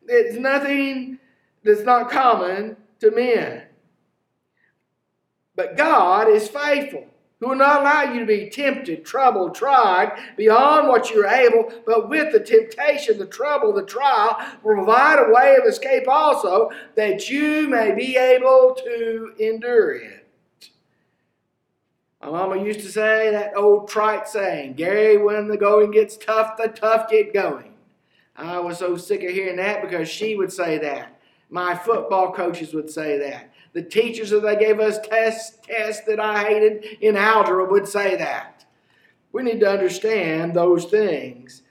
It's 0.06 0.38
nothing 0.38 1.17
that's 1.68 1.87
not 1.87 2.10
common 2.10 2.76
to 3.00 3.10
men. 3.10 3.62
But 5.54 5.76
God 5.76 6.28
is 6.28 6.48
faithful 6.48 7.06
who 7.40 7.48
will 7.48 7.56
not 7.56 7.82
allow 7.82 8.02
you 8.12 8.20
to 8.20 8.26
be 8.26 8.50
tempted, 8.50 9.04
troubled, 9.04 9.54
tried 9.54 10.18
beyond 10.37 10.88
what 10.88 11.10
you're 11.10 11.26
able, 11.26 11.72
but 11.87 12.08
with 12.08 12.32
the 12.32 12.40
temptation, 12.40 13.18
the 13.18 13.26
trouble, 13.26 13.72
the 13.72 13.84
trial, 13.84 14.37
will 14.62 14.75
provide 14.75 15.18
a 15.20 15.32
way 15.32 15.56
of 15.56 15.66
escape 15.68 16.08
also, 16.08 16.70
that 16.96 17.28
you 17.30 17.68
may 17.68 17.94
be 17.94 18.16
able 18.16 18.75
to 18.84 19.34
endure 19.38 19.96
it. 19.96 20.26
My 22.20 22.30
mama 22.30 22.60
used 22.60 22.80
to 22.80 22.90
say 22.90 23.30
that 23.30 23.56
old 23.56 23.88
trite 23.88 24.26
saying, 24.26 24.75
Gary, 24.75 25.16
when 25.18 25.46
the 25.46 25.56
going 25.56 25.92
gets 25.92 26.16
tough, 26.16 26.56
the 26.56 26.68
tough 26.68 27.08
get 27.08 27.32
going. 27.32 27.72
I 28.34 28.58
was 28.58 28.78
so 28.78 28.96
sick 28.96 29.22
of 29.22 29.30
hearing 29.30 29.56
that 29.56 29.82
because 29.82 30.08
she 30.08 30.34
would 30.34 30.52
say 30.52 30.78
that. 30.78 31.17
My 31.50 31.74
football 31.74 32.32
coaches 32.32 32.74
would 32.74 32.90
say 32.90 33.18
that. 33.18 33.52
The 33.72 33.82
teachers 33.82 34.30
that 34.30 34.42
they 34.42 34.56
gave 34.56 34.80
us 34.80 34.98
tests, 35.06 35.58
tests 35.62 36.04
that 36.06 36.20
I 36.20 36.44
hated 36.44 36.84
in 37.00 37.16
algebra 37.16 37.64
would 37.64 37.86
say 37.86 38.16
that. 38.16 38.64
We 39.32 39.42
need 39.42 39.60
to 39.60 39.70
understand 39.70 40.54
those 40.54 40.86
things. 40.86 41.62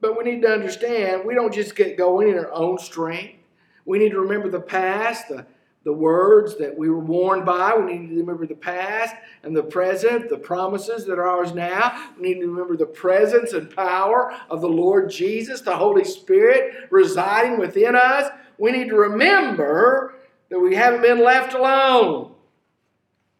But 0.00 0.18
we 0.18 0.24
need 0.24 0.42
to 0.42 0.48
understand 0.48 1.24
we 1.24 1.34
don't 1.34 1.54
just 1.54 1.76
get 1.76 1.96
going 1.96 2.28
in 2.28 2.38
our 2.38 2.52
own 2.52 2.78
strength. 2.78 3.38
We 3.84 3.98
need 3.98 4.10
to 4.10 4.20
remember 4.20 4.48
the 4.48 4.60
past, 4.60 5.28
the, 5.28 5.46
the 5.84 5.92
words 5.92 6.56
that 6.58 6.76
we 6.76 6.88
were 6.88 6.98
warned 6.98 7.44
by. 7.44 7.76
We 7.76 7.98
need 7.98 8.08
to 8.08 8.16
remember 8.16 8.46
the 8.46 8.54
past 8.54 9.14
and 9.42 9.56
the 9.56 9.62
present, 9.62 10.28
the 10.28 10.38
promises 10.38 11.04
that 11.06 11.18
are 11.18 11.26
ours 11.26 11.52
now. 11.52 12.10
We 12.16 12.28
need 12.28 12.40
to 12.40 12.46
remember 12.46 12.76
the 12.76 12.86
presence 12.86 13.52
and 13.52 13.74
power 13.74 14.36
of 14.50 14.60
the 14.60 14.68
Lord 14.68 15.10
Jesus, 15.10 15.60
the 15.60 15.76
Holy 15.76 16.04
Spirit 16.04 16.88
residing 16.90 17.58
within 17.58 17.94
us. 17.96 18.30
We 18.62 18.70
need 18.70 18.90
to 18.90 18.96
remember 18.96 20.14
that 20.48 20.60
we 20.60 20.76
haven't 20.76 21.02
been 21.02 21.24
left 21.24 21.52
alone, 21.52 22.30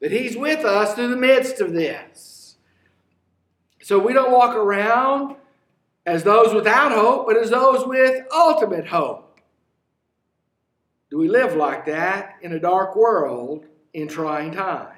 that 0.01 0.11
He's 0.11 0.37
with 0.37 0.65
us 0.65 0.95
through 0.95 1.11
the 1.11 1.17
midst 1.17 1.61
of 1.61 1.73
this. 1.73 2.57
So 3.83 4.01
we 4.01 4.15
don't 4.15 4.33
walk 4.33 4.57
around 4.57 5.37
as 6.05 6.25
those 6.25 6.53
without 6.53 6.91
hope, 6.91 7.29
but 7.29 7.37
as 7.37 7.51
those 7.51 7.87
with 7.87 8.27
ultimate 8.35 8.89
hope. 8.89 9.39
Do 11.09 11.19
we 11.19 11.29
live 11.29 11.55
like 11.55 11.87
that 11.87 12.39
in 12.43 12.53
a 12.53 12.59
dark 12.59 12.97
world 12.97 13.67
in 13.95 14.09
trying 14.09 14.51
times? 14.51 14.97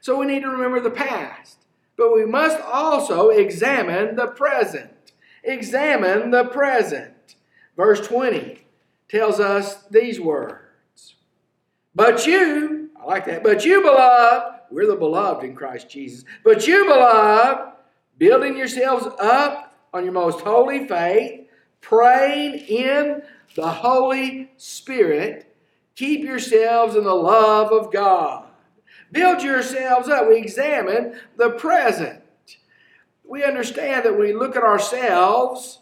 So 0.00 0.16
we 0.16 0.24
need 0.24 0.40
to 0.40 0.48
remember 0.48 0.80
the 0.80 0.88
past, 0.88 1.58
but 1.98 2.14
we 2.14 2.24
must 2.24 2.62
also 2.62 3.28
examine 3.28 4.16
the 4.16 4.28
present. 4.28 5.12
Examine 5.44 6.30
the 6.30 6.46
present. 6.46 7.36
Verse 7.76 8.00
20 8.00 8.62
tells 9.12 9.38
us 9.38 9.84
these 9.90 10.18
words 10.18 10.62
but 11.94 12.26
you, 12.26 12.90
I 13.00 13.04
like 13.04 13.26
that, 13.26 13.42
but 13.42 13.64
you, 13.64 13.82
beloved, 13.82 14.60
we're 14.70 14.86
the 14.86 14.96
beloved 14.96 15.44
in 15.44 15.54
Christ 15.54 15.90
Jesus. 15.90 16.24
But 16.42 16.66
you, 16.66 16.86
beloved, 16.86 17.72
building 18.16 18.56
yourselves 18.56 19.06
up 19.20 19.74
on 19.92 20.04
your 20.04 20.14
most 20.14 20.40
holy 20.40 20.86
faith, 20.88 21.48
praying 21.80 22.54
in 22.66 23.22
the 23.54 23.68
Holy 23.68 24.50
Spirit, 24.56 25.54
keep 25.94 26.22
yourselves 26.22 26.96
in 26.96 27.04
the 27.04 27.14
love 27.14 27.70
of 27.72 27.92
God. 27.92 28.46
Build 29.10 29.42
yourselves 29.42 30.08
up. 30.08 30.26
We 30.28 30.38
examine 30.38 31.20
the 31.36 31.50
present. 31.50 32.22
We 33.24 33.44
understand 33.44 34.06
that 34.06 34.18
we 34.18 34.32
look 34.32 34.56
at 34.56 34.62
ourselves 34.62 35.80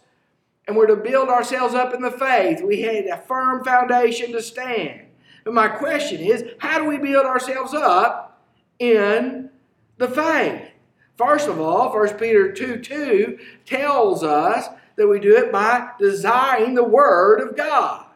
and 0.71 0.77
we're 0.77 0.87
to 0.87 0.95
build 0.95 1.29
ourselves 1.29 1.75
up 1.75 1.95
in 1.95 2.01
the 2.01 2.13
faith. 2.13 2.63
We 2.63 2.83
had 2.83 3.07
a 3.07 3.17
firm 3.17 3.65
foundation 3.65 4.31
to 4.31 4.41
stand. 4.41 5.01
But 5.43 5.53
my 5.53 5.67
question 5.67 6.21
is, 6.21 6.45
how 6.59 6.79
do 6.79 6.85
we 6.85 6.97
build 6.97 7.27
ourselves 7.27 7.75
up 7.75 8.41
in 8.79 9.51
the 9.99 10.07
faith? 10.07 10.71
First 11.19 11.49
of 11.49 11.61
all, 11.61 11.93
1 11.93 12.19
Peter 12.19 12.53
2 12.53 12.77
2 12.77 13.39
tells 13.67 14.23
us 14.23 14.69
that 14.95 15.09
we 15.09 15.19
do 15.19 15.37
it 15.39 15.51
by 15.51 15.91
desiring 15.99 16.75
the 16.75 16.85
Word 16.85 17.41
of 17.41 17.57
God. 17.57 18.07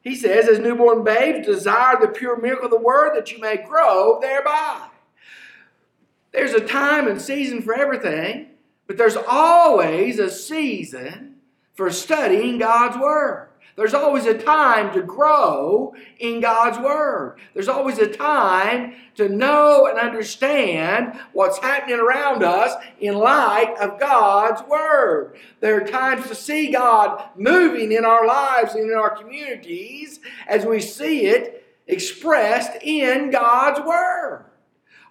He 0.00 0.16
says, 0.16 0.48
as 0.48 0.58
newborn 0.58 1.04
babes, 1.04 1.46
desire 1.46 1.96
the 2.00 2.08
pure 2.08 2.40
milk 2.40 2.64
of 2.64 2.70
the 2.70 2.76
Word 2.76 3.14
that 3.14 3.30
you 3.30 3.38
may 3.38 3.56
grow 3.56 4.18
thereby. 4.20 4.88
There's 6.32 6.54
a 6.54 6.66
time 6.66 7.06
and 7.06 7.22
season 7.22 7.62
for 7.62 7.72
everything, 7.72 8.48
but 8.88 8.96
there's 8.96 9.16
always 9.16 10.18
a 10.18 10.28
season 10.28 11.31
for 11.74 11.90
studying 11.90 12.58
God's 12.58 12.98
Word. 12.98 13.48
There's 13.74 13.94
always 13.94 14.26
a 14.26 14.36
time 14.36 14.92
to 14.92 15.02
grow 15.02 15.94
in 16.18 16.40
God's 16.40 16.78
Word. 16.78 17.38
There's 17.54 17.68
always 17.68 17.98
a 17.98 18.06
time 18.06 18.94
to 19.14 19.30
know 19.30 19.86
and 19.86 19.98
understand 19.98 21.18
what's 21.32 21.58
happening 21.58 21.98
around 21.98 22.42
us 22.42 22.74
in 23.00 23.14
light 23.14 23.74
of 23.80 23.98
God's 23.98 24.62
Word. 24.68 25.36
There 25.60 25.82
are 25.82 25.88
times 25.88 26.28
to 26.28 26.34
see 26.34 26.70
God 26.70 27.30
moving 27.34 27.92
in 27.92 28.04
our 28.04 28.26
lives 28.26 28.74
and 28.74 28.90
in 28.90 28.96
our 28.96 29.16
communities 29.16 30.20
as 30.46 30.66
we 30.66 30.80
see 30.80 31.26
it 31.26 31.66
expressed 31.86 32.82
in 32.82 33.30
God's 33.30 33.80
Word. 33.80 34.44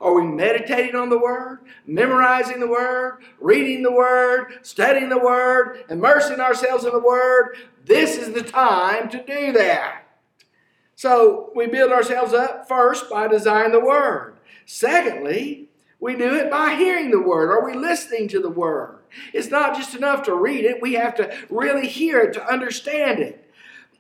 Are 0.01 0.15
we 0.15 0.24
meditating 0.24 0.96
on 0.96 1.10
the 1.10 1.20
Word, 1.20 1.60
memorizing 1.86 2.60
the 2.60 2.67
Word, 2.67 3.20
reading 3.39 3.84
the 3.84 3.91
Word, 3.91 4.60
studying 4.63 5.10
the 5.10 5.20
Word, 5.20 5.86
immersing 5.89 6.39
ourselves 6.39 6.86
in 6.86 6.91
the 6.91 7.00
Word? 7.00 7.55
This 7.86 8.17
is 8.17 8.34
the 8.34 8.41
time 8.41 9.10
to 9.10 9.24
do 9.24 9.51
that. 9.53 10.05
So 10.96 11.51
we 11.55 11.67
build 11.67 11.91
ourselves 11.91 12.34
up 12.34 12.67
first 12.67 13.12
by 13.12 13.27
desiring 13.27 13.72
the 13.72 13.79
Word. 13.79 14.38
Secondly, 14.65 15.70
we 16.00 16.15
do 16.15 16.34
it 16.34 16.50
by 16.50 16.74
hearing 16.74 17.12
the 17.12 17.22
Word. 17.22 17.51
Are 17.51 17.63
we 17.63 17.77
listening 17.77 18.27
to 18.29 18.39
the 18.39 18.50
Word? 18.50 18.98
It's 19.34 19.51
not 19.51 19.75
just 19.75 19.93
enough 19.93 20.24
to 20.24 20.34
read 20.34 20.65
it, 20.65 20.81
we 20.81 20.93
have 20.93 21.13
to 21.15 21.36
really 21.50 21.88
hear 21.88 22.22
it 22.22 22.34
to 22.34 22.48
understand 22.48 23.20
it. 23.20 23.50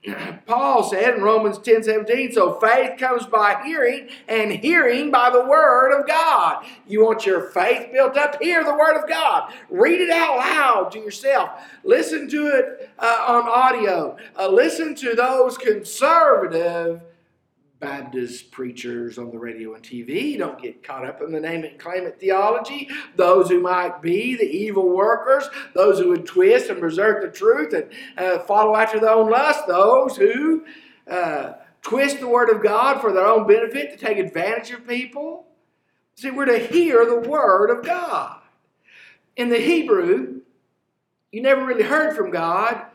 Paul 0.47 0.83
said 0.83 1.15
in 1.15 1.21
Romans 1.21 1.59
10 1.59 1.83
17, 1.83 2.31
so 2.31 2.59
faith 2.59 2.97
comes 2.97 3.25
by 3.27 3.61
hearing, 3.63 4.09
and 4.27 4.51
hearing 4.51 5.11
by 5.11 5.29
the 5.29 5.45
Word 5.45 5.97
of 5.97 6.07
God. 6.07 6.65
You 6.87 7.05
want 7.05 7.25
your 7.25 7.49
faith 7.51 7.91
built 7.91 8.17
up? 8.17 8.41
Hear 8.41 8.63
the 8.63 8.73
Word 8.73 8.97
of 9.01 9.07
God. 9.07 9.53
Read 9.69 10.01
it 10.01 10.09
out 10.09 10.37
loud 10.37 10.91
to 10.93 10.99
yourself. 10.99 11.51
Listen 11.83 12.27
to 12.29 12.47
it 12.47 12.89
uh, 12.97 13.25
on 13.27 13.47
audio. 13.47 14.17
Uh, 14.37 14.47
listen 14.47 14.95
to 14.95 15.13
those 15.13 15.57
conservative 15.57 17.01
Baptist 17.81 18.51
preachers 18.51 19.17
on 19.17 19.31
the 19.31 19.39
radio 19.39 19.73
and 19.73 19.83
TV. 19.83 20.37
Don't 20.37 20.61
get 20.61 20.83
caught 20.83 21.03
up 21.03 21.19
in 21.21 21.31
the 21.31 21.39
name 21.39 21.63
it 21.63 21.71
and 21.71 21.79
claim 21.79 22.05
it 22.05 22.19
theology. 22.19 22.87
Those 23.15 23.49
who 23.49 23.59
might 23.59 24.03
be 24.03 24.35
the 24.35 24.45
evil 24.45 24.87
workers, 24.95 25.49
those 25.73 25.99
who 25.99 26.09
would 26.09 26.27
twist 26.27 26.69
and 26.69 26.79
preserve 26.79 27.23
the 27.23 27.29
truth 27.29 27.73
and 27.73 27.89
uh, 28.17 28.43
follow 28.43 28.75
after 28.75 28.99
their 28.99 29.09
own 29.09 29.31
lust, 29.31 29.67
those 29.67 30.15
who 30.15 30.63
uh, 31.09 31.53
twist 31.81 32.19
the 32.19 32.27
word 32.27 32.49
of 32.49 32.61
God 32.61 33.01
for 33.01 33.11
their 33.11 33.25
own 33.25 33.47
benefit 33.47 33.91
to 33.91 33.97
take 33.97 34.19
advantage 34.19 34.69
of 34.69 34.87
people. 34.87 35.47
See, 36.15 36.29
we're 36.29 36.45
to 36.45 36.59
hear 36.59 37.03
the 37.05 37.27
word 37.27 37.71
of 37.71 37.83
God. 37.83 38.41
In 39.35 39.49
the 39.49 39.59
Hebrew, 39.59 40.41
you 41.31 41.41
never 41.41 41.65
really 41.65 41.83
heard 41.83 42.15
from 42.15 42.29
God 42.29 42.85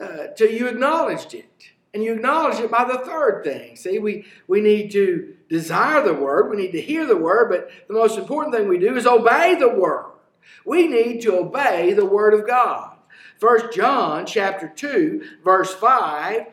uh, 0.00 0.28
till 0.34 0.50
you 0.50 0.66
acknowledged 0.66 1.34
it. 1.34 1.72
And 1.92 2.04
you 2.04 2.14
acknowledge 2.14 2.60
it 2.60 2.70
by 2.70 2.84
the 2.84 2.98
third 2.98 3.42
thing. 3.42 3.76
See, 3.76 3.98
we, 3.98 4.24
we 4.46 4.60
need 4.60 4.92
to 4.92 5.34
desire 5.48 6.02
the 6.04 6.14
word, 6.14 6.48
we 6.48 6.56
need 6.56 6.72
to 6.72 6.80
hear 6.80 7.04
the 7.06 7.16
word, 7.16 7.50
but 7.50 7.70
the 7.88 7.94
most 7.94 8.16
important 8.16 8.54
thing 8.54 8.68
we 8.68 8.78
do 8.78 8.96
is 8.96 9.06
obey 9.06 9.56
the 9.56 9.68
word. 9.68 10.12
We 10.64 10.86
need 10.86 11.20
to 11.22 11.38
obey 11.38 11.92
the 11.92 12.06
word 12.06 12.34
of 12.34 12.46
God. 12.46 12.96
First 13.38 13.74
John 13.74 14.26
chapter 14.26 14.68
2, 14.68 15.38
verse 15.42 15.74
5, 15.74 16.46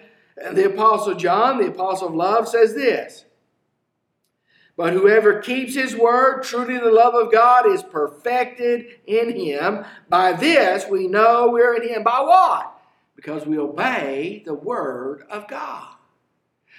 the 0.53 0.67
apostle 0.67 1.15
John, 1.15 1.60
the 1.60 1.67
apostle 1.67 2.08
of 2.08 2.15
love, 2.15 2.48
says 2.48 2.74
this. 2.74 3.25
But 4.77 4.94
whoever 4.94 5.39
keeps 5.39 5.74
his 5.74 5.96
word, 5.96 6.44
truly 6.44 6.77
the 6.77 6.91
love 6.91 7.15
of 7.15 7.32
God 7.32 7.67
is 7.67 7.82
perfected 7.82 8.86
in 9.08 9.36
him. 9.36 9.84
By 10.08 10.34
this 10.34 10.86
we 10.89 11.08
know 11.08 11.50
we're 11.51 11.75
in 11.75 11.89
him. 11.89 12.03
By 12.03 12.22
what? 12.22 12.76
Because 13.18 13.46
we 13.46 13.58
obey 13.58 14.44
the 14.46 14.54
word 14.54 15.26
of 15.30 15.50
God. 15.50 15.90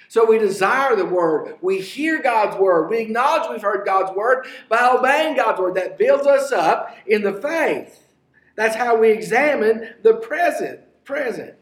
So 0.07 0.25
we 0.25 0.39
desire 0.39 0.95
the 0.95 1.05
word. 1.05 1.57
We 1.61 1.79
hear 1.79 2.19
God's 2.19 2.57
word. 2.57 2.89
We 2.89 2.97
acknowledge 2.97 3.47
we've 3.51 3.61
heard 3.61 3.85
God's 3.85 4.15
word 4.15 4.47
by 4.67 4.89
obeying 4.97 5.35
God's 5.35 5.59
word. 5.59 5.75
That 5.75 5.99
builds 5.99 6.25
us 6.25 6.51
up 6.51 6.97
in 7.05 7.21
the 7.21 7.33
faith. 7.33 8.07
That's 8.55 8.75
how 8.75 8.97
we 8.97 9.11
examine 9.11 9.93
the 10.01 10.15
present. 10.15 10.79
Present. 11.03 11.53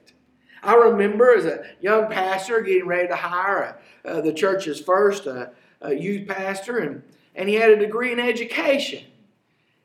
I 0.63 0.75
remember 0.75 1.33
as 1.33 1.45
a 1.45 1.65
young 1.81 2.09
pastor 2.09 2.61
getting 2.61 2.87
ready 2.87 3.09
to 3.09 3.15
hire 3.15 3.79
a, 4.05 4.09
uh, 4.09 4.21
the 4.21 4.33
church's 4.33 4.79
first 4.79 5.27
uh, 5.27 5.47
a 5.81 5.93
youth 5.93 6.27
pastor, 6.27 6.79
and, 6.79 7.03
and 7.35 7.49
he 7.49 7.55
had 7.55 7.69
a 7.69 7.77
degree 7.77 8.11
in 8.11 8.19
education. 8.19 9.03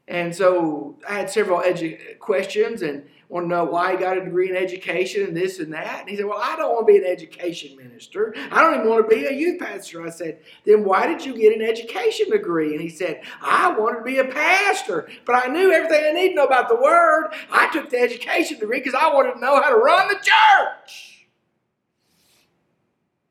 And 0.09 0.35
so 0.35 0.99
I 1.09 1.15
had 1.15 1.31
several 1.31 1.61
edu- 1.61 2.19
questions 2.19 2.83
and 2.83 3.05
want 3.33 3.45
to 3.45 3.49
know 3.49 3.65
why 3.65 3.93
he 3.93 3.97
got 3.97 4.19
a 4.19 4.25
degree 4.25 4.51
in 4.51 4.57
education 4.57 5.23
and 5.25 5.35
this 5.35 5.59
and 5.59 5.73
that. 5.73 6.01
And 6.01 6.11
he 6.11 6.17
said, 6.17 6.27
Well, 6.27 6.41
I 6.41 6.55
don't 6.55 6.75
want 6.75 6.87
to 6.87 6.93
be 6.93 6.99
an 6.99 7.07
education 7.07 7.75
minister. 7.79 8.35
I 8.51 8.61
don't 8.61 8.75
even 8.75 8.89
want 8.89 9.09
to 9.09 9.17
be 9.17 9.25
a 9.25 9.33
youth 9.33 9.59
pastor. 9.59 10.07
I 10.07 10.11
said, 10.11 10.41
Then 10.67 10.85
why 10.85 11.07
did 11.07 11.25
you 11.25 11.35
get 11.35 11.57
an 11.57 11.67
education 11.67 12.29
degree? 12.29 12.73
And 12.73 12.81
he 12.81 12.91
said, 12.91 13.23
I 13.41 13.77
wanted 13.77 14.01
to 14.01 14.05
be 14.05 14.19
a 14.19 14.27
pastor, 14.27 15.09
but 15.25 15.35
I 15.35 15.49
knew 15.49 15.73
everything 15.73 16.05
I 16.05 16.13
needed 16.13 16.31
to 16.31 16.35
know 16.35 16.45
about 16.45 16.69
the 16.69 16.77
Word. 16.77 17.33
I 17.51 17.73
took 17.73 17.89
the 17.89 17.99
education 17.99 18.59
degree 18.59 18.81
because 18.81 18.95
I 18.95 19.13
wanted 19.13 19.35
to 19.35 19.41
know 19.41 19.61
how 19.61 19.71
to 19.71 19.77
run 19.77 20.09
the 20.09 20.15
church. 20.17 21.27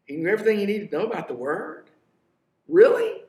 He 0.05 0.17
knew 0.17 0.29
everything 0.29 0.57
he 0.57 0.65
needed 0.65 0.89
to 0.89 0.97
know 0.97 1.05
about 1.05 1.27
the 1.27 1.35
Word. 1.35 1.91
Really? 2.67 3.21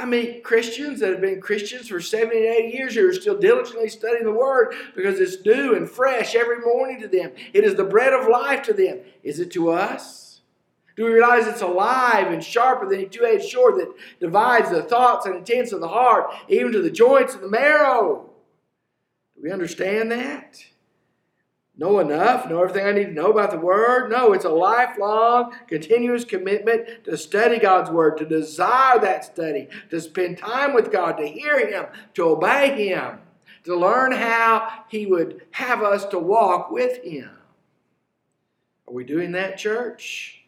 I 0.00 0.06
meet 0.06 0.42
Christians 0.42 1.00
that 1.00 1.10
have 1.10 1.20
been 1.20 1.42
Christians 1.42 1.88
for 1.88 2.00
70 2.00 2.34
and 2.34 2.46
80 2.46 2.74
years 2.74 2.94
who 2.94 3.06
are 3.06 3.12
still 3.12 3.38
diligently 3.38 3.90
studying 3.90 4.24
the 4.24 4.32
Word 4.32 4.74
because 4.96 5.20
it's 5.20 5.44
new 5.44 5.74
and 5.74 5.88
fresh 5.88 6.34
every 6.34 6.60
morning 6.60 7.02
to 7.02 7.08
them. 7.08 7.32
It 7.52 7.64
is 7.64 7.74
the 7.74 7.84
bread 7.84 8.14
of 8.14 8.26
life 8.26 8.62
to 8.62 8.72
them. 8.72 9.00
Is 9.22 9.40
it 9.40 9.50
to 9.52 9.70
us? 9.70 10.40
Do 10.96 11.04
we 11.04 11.10
realize 11.10 11.46
it's 11.46 11.60
alive 11.60 12.28
and 12.28 12.42
sharper 12.42 12.88
than 12.88 13.00
a 13.00 13.06
two 13.06 13.26
edged 13.26 13.50
sword 13.50 13.74
that 13.76 13.92
divides 14.20 14.70
the 14.70 14.84
thoughts 14.84 15.26
and 15.26 15.36
intents 15.36 15.72
of 15.72 15.82
the 15.82 15.88
heart, 15.88 16.30
even 16.48 16.72
to 16.72 16.80
the 16.80 16.90
joints 16.90 17.34
of 17.34 17.42
the 17.42 17.50
marrow? 17.50 18.30
Do 19.36 19.42
we 19.42 19.52
understand 19.52 20.10
that? 20.12 20.64
Know 21.80 21.98
enough, 21.98 22.48
know 22.48 22.62
everything 22.62 22.86
I 22.86 22.92
need 22.92 23.06
to 23.06 23.12
know 23.12 23.30
about 23.30 23.50
the 23.50 23.58
Word. 23.58 24.10
No, 24.10 24.34
it's 24.34 24.44
a 24.44 24.50
lifelong, 24.50 25.54
continuous 25.66 26.26
commitment 26.26 27.04
to 27.04 27.16
study 27.16 27.58
God's 27.58 27.90
Word, 27.90 28.18
to 28.18 28.26
desire 28.26 29.00
that 29.00 29.24
study, 29.24 29.66
to 29.88 29.98
spend 29.98 30.36
time 30.36 30.74
with 30.74 30.92
God, 30.92 31.12
to 31.12 31.26
hear 31.26 31.66
Him, 31.66 31.86
to 32.14 32.24
obey 32.24 32.88
Him, 32.88 33.18
to 33.64 33.74
learn 33.74 34.12
how 34.12 34.84
He 34.88 35.06
would 35.06 35.40
have 35.52 35.82
us 35.82 36.04
to 36.06 36.18
walk 36.18 36.70
with 36.70 37.02
Him. 37.02 37.30
Are 38.86 38.92
we 38.92 39.04
doing 39.04 39.32
that, 39.32 39.56
church? 39.56 40.44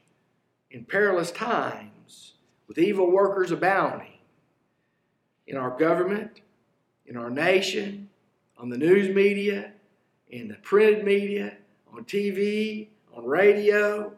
In 0.71 0.85
perilous 0.85 1.31
times, 1.31 2.35
with 2.69 2.79
evil 2.79 3.11
workers 3.11 3.51
abounding 3.51 4.19
in 5.47 5.57
our 5.57 5.77
government, 5.79 6.43
in 7.07 7.17
our 7.17 7.31
nation, 7.31 8.11
on 8.59 8.69
the 8.69 8.79
news 8.79 9.15
media, 9.15 9.73
in 10.33 10.49
the 10.49 10.55
printed 10.55 11.05
media, 11.05 11.53
on 11.95 12.05
TV, 12.05 12.89
on 13.15 13.27
radio. 13.27 14.13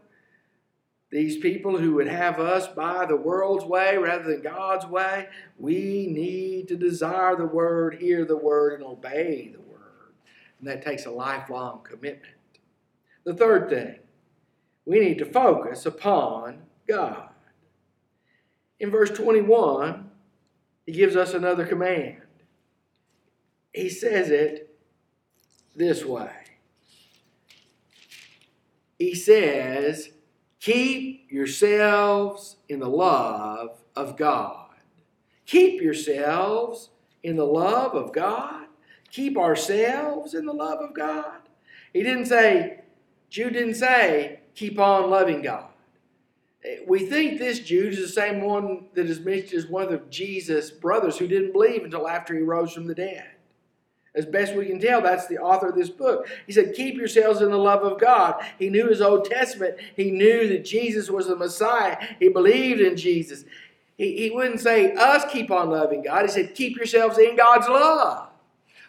These 1.10 1.38
people 1.38 1.76
who 1.76 1.94
would 1.94 2.06
have 2.06 2.40
us 2.40 2.68
buy 2.68 3.04
the 3.04 3.16
world's 3.16 3.64
way 3.64 3.98
rather 3.98 4.24
than 4.24 4.42
God's 4.42 4.86
way, 4.86 5.28
we 5.58 6.06
need 6.06 6.68
to 6.68 6.76
desire 6.76 7.36
the 7.36 7.44
Word, 7.44 7.96
hear 8.00 8.24
the 8.24 8.36
Word, 8.36 8.74
and 8.74 8.82
obey 8.82 9.50
the 9.52 9.60
Word. 9.60 10.14
And 10.58 10.68
that 10.68 10.84
takes 10.84 11.04
a 11.04 11.10
lifelong 11.10 11.80
commitment. 11.82 12.34
The 13.24 13.34
third 13.34 13.68
thing, 13.68 13.98
we 14.86 15.00
need 15.00 15.18
to 15.18 15.24
focus 15.24 15.84
upon 15.84 16.62
God. 16.86 17.28
In 18.80 18.90
verse 18.90 19.10
21, 19.10 20.10
he 20.86 20.92
gives 20.92 21.16
us 21.16 21.34
another 21.34 21.64
command. 21.64 22.18
He 23.72 23.88
says 23.88 24.30
it 24.30 24.73
this 25.74 26.04
way. 26.04 26.30
He 28.98 29.14
says, 29.14 30.10
Keep 30.60 31.30
yourselves 31.30 32.56
in 32.68 32.80
the 32.80 32.88
love 32.88 33.82
of 33.94 34.16
God. 34.16 34.70
Keep 35.46 35.82
yourselves 35.82 36.90
in 37.22 37.36
the 37.36 37.44
love 37.44 37.94
of 37.94 38.12
God. 38.12 38.66
Keep 39.10 39.36
ourselves 39.36 40.34
in 40.34 40.46
the 40.46 40.52
love 40.52 40.78
of 40.80 40.94
God. 40.94 41.40
He 41.92 42.02
didn't 42.02 42.26
say, 42.26 42.80
Jude 43.30 43.52
didn't 43.52 43.74
say, 43.74 44.40
keep 44.54 44.78
on 44.78 45.10
loving 45.10 45.42
God. 45.42 45.66
We 46.86 47.06
think 47.06 47.38
this 47.38 47.60
Jude 47.60 47.92
is 47.92 48.00
the 48.00 48.08
same 48.08 48.40
one 48.40 48.86
that 48.94 49.06
is 49.06 49.20
mentioned 49.20 49.54
as 49.54 49.66
one 49.66 49.92
of 49.92 50.08
Jesus' 50.08 50.70
brothers 50.70 51.18
who 51.18 51.28
didn't 51.28 51.52
believe 51.52 51.84
until 51.84 52.08
after 52.08 52.34
he 52.34 52.40
rose 52.40 52.72
from 52.72 52.86
the 52.86 52.94
dead. 52.94 53.33
As 54.16 54.26
best 54.26 54.54
we 54.54 54.66
can 54.66 54.78
tell, 54.78 55.00
that's 55.00 55.26
the 55.26 55.38
author 55.38 55.70
of 55.70 55.74
this 55.74 55.90
book. 55.90 56.28
He 56.46 56.52
said, 56.52 56.74
Keep 56.74 56.94
yourselves 56.96 57.40
in 57.40 57.50
the 57.50 57.58
love 57.58 57.82
of 57.82 58.00
God. 58.00 58.44
He 58.58 58.68
knew 58.68 58.86
his 58.86 59.00
Old 59.00 59.24
Testament. 59.24 59.76
He 59.96 60.12
knew 60.12 60.46
that 60.48 60.64
Jesus 60.64 61.10
was 61.10 61.26
the 61.26 61.34
Messiah. 61.34 61.96
He 62.20 62.28
believed 62.28 62.80
in 62.80 62.96
Jesus. 62.96 63.44
He, 63.98 64.16
he 64.16 64.30
wouldn't 64.30 64.60
say, 64.60 64.92
Us 64.94 65.24
keep 65.32 65.50
on 65.50 65.70
loving 65.70 66.02
God. 66.02 66.22
He 66.22 66.30
said, 66.30 66.54
Keep 66.54 66.76
yourselves 66.76 67.18
in 67.18 67.36
God's 67.36 67.68
love. 67.68 68.28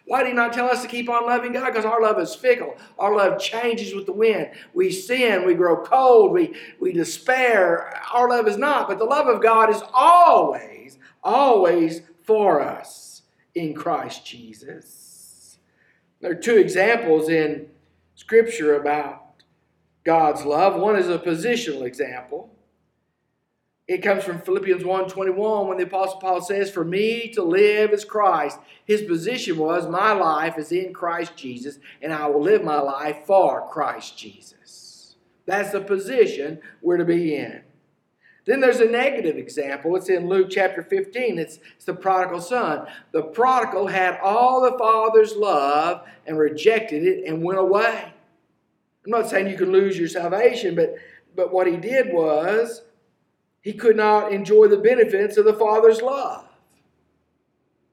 Why 0.07 0.21
did 0.21 0.29
he 0.29 0.35
not 0.35 0.53
tell 0.53 0.67
us 0.67 0.83
to 0.83 0.87
keep 0.87 1.09
on 1.09 1.25
loving 1.25 1.53
God? 1.53 1.71
Because 1.71 1.85
our 1.85 1.99
love 1.99 2.19
is 2.19 2.35
fickle. 2.35 2.75
Our 2.99 3.15
love 3.15 3.39
changes 3.39 3.95
with 3.95 4.05
the 4.05 4.13
wind. 4.13 4.51
We 4.75 4.91
sin, 4.91 5.45
we 5.45 5.55
grow 5.55 5.83
cold, 5.83 6.31
we, 6.31 6.53
we 6.79 6.93
despair. 6.93 7.99
Our 8.13 8.29
love 8.29 8.47
is 8.47 8.57
not. 8.57 8.87
But 8.87 8.99
the 8.99 9.05
love 9.05 9.25
of 9.25 9.41
God 9.41 9.71
is 9.71 9.81
always, 9.91 10.99
always 11.23 12.01
for 12.21 12.61
us 12.61 13.23
in 13.55 13.73
Christ 13.73 14.23
Jesus. 14.23 15.04
There 16.25 16.31
are 16.31 16.41
two 16.41 16.57
examples 16.57 17.29
in 17.29 17.69
Scripture 18.15 18.75
about 18.75 19.43
God's 20.03 20.43
love. 20.43 20.81
One 20.81 20.95
is 20.95 21.07
a 21.07 21.19
positional 21.19 21.85
example. 21.85 22.49
It 23.87 23.99
comes 23.99 24.23
from 24.23 24.41
Philippians 24.41 24.83
1:21 24.83 25.67
when 25.67 25.77
the 25.77 25.83
apostle 25.83 26.19
Paul 26.19 26.41
says, 26.41 26.71
"For 26.71 26.83
me 26.83 27.29
to 27.33 27.43
live 27.43 27.93
is 27.93 28.03
Christ." 28.03 28.57
His 28.85 29.03
position 29.03 29.59
was, 29.59 29.87
"My 29.87 30.13
life 30.13 30.57
is 30.57 30.71
in 30.71 30.93
Christ 30.93 31.37
Jesus, 31.37 31.77
and 32.01 32.11
I 32.11 32.25
will 32.25 32.41
live 32.41 32.63
my 32.63 32.79
life 32.79 33.17
for 33.25 33.69
Christ 33.69 34.17
Jesus." 34.17 35.17
That's 35.45 35.73
the 35.73 35.81
position 35.81 36.59
we're 36.81 36.97
to 36.97 37.05
be 37.05 37.35
in. 37.35 37.64
Then 38.45 38.59
there's 38.59 38.79
a 38.79 38.85
negative 38.85 39.37
example. 39.37 39.95
It's 39.95 40.09
in 40.09 40.29
Luke 40.29 40.49
chapter 40.51 40.83
15. 40.83 41.39
It's, 41.39 41.59
it's 41.75 41.85
the 41.85 41.95
prodigal 41.95 42.41
son. 42.41 42.87
The 43.11 43.23
prodigal 43.23 43.87
had 43.87 44.19
all 44.21 44.61
the 44.61 44.77
father's 44.77 45.35
love 45.35 46.07
and 46.27 46.37
rejected 46.37 47.03
it 47.03 47.25
and 47.25 47.43
went 47.43 47.59
away. 47.59 48.13
I'm 49.03 49.11
not 49.11 49.29
saying 49.29 49.47
you 49.47 49.57
can 49.57 49.71
lose 49.71 49.97
your 49.97 50.07
salvation, 50.07 50.75
but, 50.75 50.95
but 51.35 51.51
what 51.51 51.65
he 51.65 51.75
did 51.75 52.13
was 52.13 52.83
he 53.61 53.73
could 53.73 53.95
not 53.95 54.31
enjoy 54.31 54.67
the 54.67 54.77
benefits 54.77 55.37
of 55.37 55.45
the 55.45 55.53
father's 55.53 56.01
love 56.01 56.45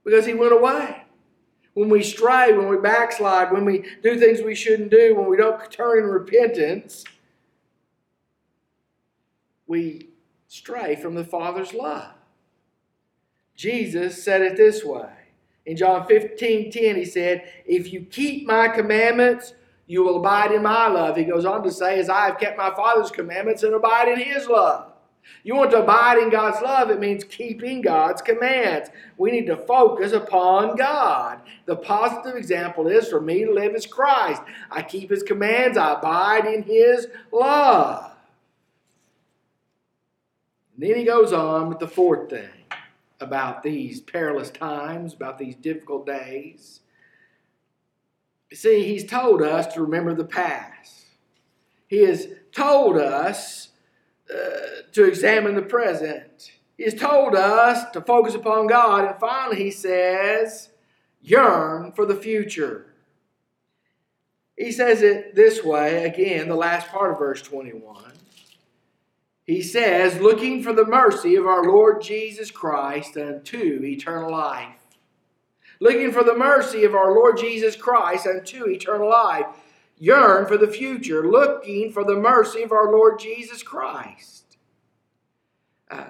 because 0.05 0.27
he 0.27 0.35
went 0.35 0.53
away. 0.53 1.03
When 1.75 1.89
we 1.89 2.03
stray, 2.03 2.53
when 2.53 2.69
we 2.69 2.77
backslide, 2.77 3.51
when 3.51 3.65
we 3.65 3.87
do 4.03 4.19
things 4.19 4.43
we 4.43 4.55
shouldn't 4.55 4.91
do, 4.91 5.15
when 5.15 5.31
we 5.31 5.39
don't 5.39 5.71
turn 5.71 6.01
in 6.01 6.05
repentance, 6.05 7.05
we 9.67 10.12
stray 10.53 10.95
from 10.95 11.15
the 11.15 11.25
Father's 11.25 11.73
love. 11.73 12.13
Jesus 13.57 14.23
said 14.23 14.43
it 14.43 14.55
this 14.55 14.85
way. 14.85 15.09
In 15.65 15.79
John 15.79 16.07
15 16.07 16.71
10, 16.71 16.97
he 16.97 17.07
said, 17.07 17.51
If 17.65 17.91
you 17.91 18.03
keep 18.03 18.47
my 18.47 18.69
commandments, 18.69 19.55
you 19.87 20.05
will 20.05 20.19
abide 20.19 20.53
in 20.53 20.63
my 20.63 20.89
love. 20.89 21.17
He 21.17 21.25
goes 21.25 21.47
on 21.47 21.63
to 21.63 21.71
say, 21.71 21.99
As 21.99 22.11
I 22.11 22.27
have 22.27 22.39
kept 22.39 22.59
my 22.59 22.71
Father's 22.75 23.11
commandments 23.11 23.63
and 23.63 23.75
abide 23.75 24.09
in 24.09 24.19
his 24.19 24.47
love. 24.47 24.93
You 25.43 25.55
want 25.55 25.71
to 25.71 25.83
abide 25.83 26.19
in 26.19 26.29
God's 26.29 26.61
love, 26.61 26.91
it 26.91 27.01
means 27.01 27.25
keeping 27.25 27.81
God's 27.81 28.21
commands. 28.21 28.91
We 29.17 29.31
need 29.31 29.47
to 29.47 29.57
focus 29.57 30.13
upon 30.13 30.77
God. 30.77 31.41
The 31.65 31.77
positive 31.77 32.37
example 32.37 32.89
is 32.89 33.09
for 33.09 33.21
me 33.21 33.45
to 33.47 33.55
live 33.55 33.75
as 33.75 33.87
Christ. 33.87 34.43
I 34.71 34.83
keep 34.83 35.09
his 35.09 35.23
commands, 35.23 35.79
I 35.79 35.95
abide 35.95 36.45
in 36.45 36.63
his 36.63 37.07
love. 37.31 38.12
And 40.75 40.83
then 40.83 40.97
he 40.97 41.05
goes 41.05 41.33
on 41.33 41.69
with 41.69 41.79
the 41.79 41.89
fourth 41.89 42.31
thing 42.31 42.49
about 43.21 43.63
these 43.63 44.01
perilous 44.01 44.51
times, 44.51 45.15
about 45.15 45.39
these 45.39 45.55
difficult 45.55 46.07
days. 46.07 46.81
See, 48.53 48.85
he's 48.85 49.05
told 49.05 49.43
us 49.43 49.73
to 49.75 49.83
remember 49.83 50.15
the 50.15 50.25
past. 50.25 51.05
He 51.87 52.05
has 52.05 52.29
told 52.53 52.97
us 52.97 53.69
uh, 54.31 54.83
to 54.93 55.05
examine 55.05 55.55
the 55.55 55.63
present. 55.63 56.53
He 56.77 56.85
has 56.85 56.95
told 56.95 57.35
us 57.35 57.91
to 57.93 58.01
focus 58.01 58.35
upon 58.35 58.67
God. 58.67 59.05
And 59.05 59.21
finally, 59.21 59.63
he 59.63 59.71
says, 59.71 60.71
yearn 61.21 61.93
for 61.93 62.07
the 62.07 62.17
future. 62.17 62.87
He 64.57 64.73
says 64.73 65.03
it 65.03 65.35
this 65.35 65.63
way, 65.65 66.05
again, 66.05 66.49
the 66.49 66.57
last 66.57 66.89
part 66.89 67.13
of 67.13 67.19
verse 67.19 67.43
21. 67.43 68.13
He 69.47 69.61
says, 69.63 70.21
looking 70.21 70.63
for 70.63 70.73
the 70.73 70.87
mercy 70.87 71.35
of 71.35 71.47
our 71.47 71.65
Lord 71.65 72.01
Jesus 72.01 72.51
Christ 72.51 73.17
unto 73.17 73.83
eternal 73.83 74.31
life. 74.31 74.77
Looking 75.81 76.13
for 76.13 76.23
the 76.23 76.37
mercy 76.37 76.85
of 76.85 76.95
our 76.95 77.13
Lord 77.13 77.39
Jesus 77.39 77.75
Christ 77.75 78.27
unto 78.27 78.69
eternal 78.69 79.11
life. 79.11 79.47
Yearn 79.99 80.47
for 80.47 80.57
the 80.57 80.69
future, 80.69 81.29
looking 81.29 81.91
for 81.91 82.05
the 82.05 82.17
mercy 82.17 82.63
of 82.63 82.71
our 82.71 82.93
Lord 82.93 83.19
Jesus 83.19 83.63
Christ. 83.63 84.59
Uh, 85.91 86.05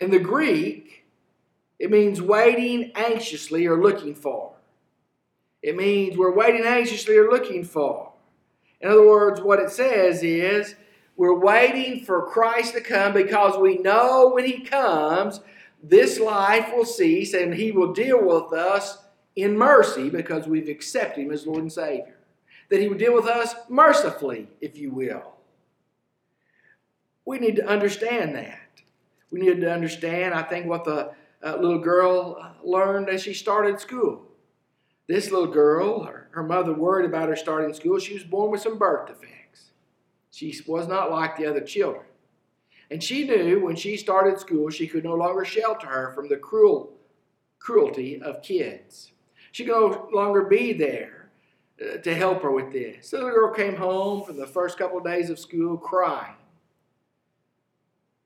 in 0.00 0.10
the 0.10 0.18
Greek, 0.18 1.04
it 1.78 1.90
means 1.90 2.22
waiting 2.22 2.92
anxiously 2.94 3.66
or 3.66 3.80
looking 3.82 4.14
for. 4.14 4.52
It 5.62 5.76
means 5.76 6.16
we're 6.16 6.34
waiting 6.34 6.64
anxiously 6.64 7.16
or 7.16 7.30
looking 7.30 7.64
for. 7.64 8.12
In 8.80 8.90
other 8.90 9.06
words, 9.06 9.40
what 9.40 9.60
it 9.60 9.70
says 9.70 10.22
is 10.22 10.74
we're 11.16 11.38
waiting 11.38 12.04
for 12.04 12.26
Christ 12.26 12.74
to 12.74 12.80
come 12.80 13.12
because 13.12 13.56
we 13.56 13.78
know 13.78 14.30
when 14.34 14.44
He 14.44 14.60
comes, 14.60 15.40
this 15.82 16.18
life 16.18 16.72
will 16.74 16.84
cease 16.84 17.34
and 17.34 17.54
He 17.54 17.70
will 17.70 17.92
deal 17.92 18.24
with 18.24 18.52
us 18.52 18.98
in 19.36 19.56
mercy 19.56 20.08
because 20.08 20.46
we've 20.46 20.68
accepted 20.68 21.22
Him 21.22 21.32
as 21.32 21.46
Lord 21.46 21.62
and 21.62 21.72
Savior. 21.72 22.16
That 22.70 22.80
He 22.80 22.88
would 22.88 22.98
deal 22.98 23.14
with 23.14 23.26
us 23.26 23.54
mercifully, 23.68 24.48
if 24.60 24.76
you 24.76 24.90
will. 24.90 25.34
We 27.24 27.38
need 27.38 27.56
to 27.56 27.66
understand 27.66 28.34
that. 28.34 28.58
We 29.30 29.40
need 29.40 29.60
to 29.60 29.72
understand, 29.72 30.34
I 30.34 30.42
think, 30.42 30.66
what 30.66 30.84
the 30.84 31.12
uh, 31.44 31.56
little 31.56 31.78
girl 31.78 32.38
uh, 32.40 32.52
learned 32.64 33.08
as 33.08 33.22
she 33.22 33.34
started 33.34 33.80
school. 33.80 34.22
This 35.06 35.30
little 35.30 35.48
girl, 35.48 36.04
her, 36.04 36.28
her 36.32 36.42
mother 36.42 36.72
worried 36.72 37.06
about 37.06 37.28
her 37.28 37.36
starting 37.36 37.74
school. 37.74 37.98
She 37.98 38.14
was 38.14 38.24
born 38.24 38.50
with 38.50 38.62
some 38.62 38.78
birth 38.78 39.08
defects. 39.08 39.43
She 40.34 40.58
was 40.66 40.88
not 40.88 41.12
like 41.12 41.36
the 41.36 41.46
other 41.46 41.60
children. 41.60 42.04
And 42.90 43.02
she 43.02 43.24
knew 43.24 43.64
when 43.64 43.76
she 43.76 43.96
started 43.96 44.40
school, 44.40 44.68
she 44.68 44.88
could 44.88 45.04
no 45.04 45.14
longer 45.14 45.44
shelter 45.44 45.86
her 45.86 46.12
from 46.12 46.28
the 46.28 46.36
cruel 46.36 46.92
cruelty 47.60 48.20
of 48.20 48.42
kids. 48.42 49.12
She 49.52 49.64
could 49.64 49.72
no 49.72 50.08
longer 50.12 50.42
be 50.42 50.72
there 50.72 51.30
uh, 51.80 51.98
to 51.98 52.14
help 52.14 52.42
her 52.42 52.50
with 52.50 52.72
this. 52.72 53.08
So 53.08 53.18
the 53.18 53.30
girl 53.30 53.54
came 53.54 53.76
home 53.76 54.24
from 54.24 54.36
the 54.36 54.46
first 54.46 54.76
couple 54.76 54.98
of 54.98 55.04
days 55.04 55.30
of 55.30 55.38
school 55.38 55.78
crying. 55.78 56.34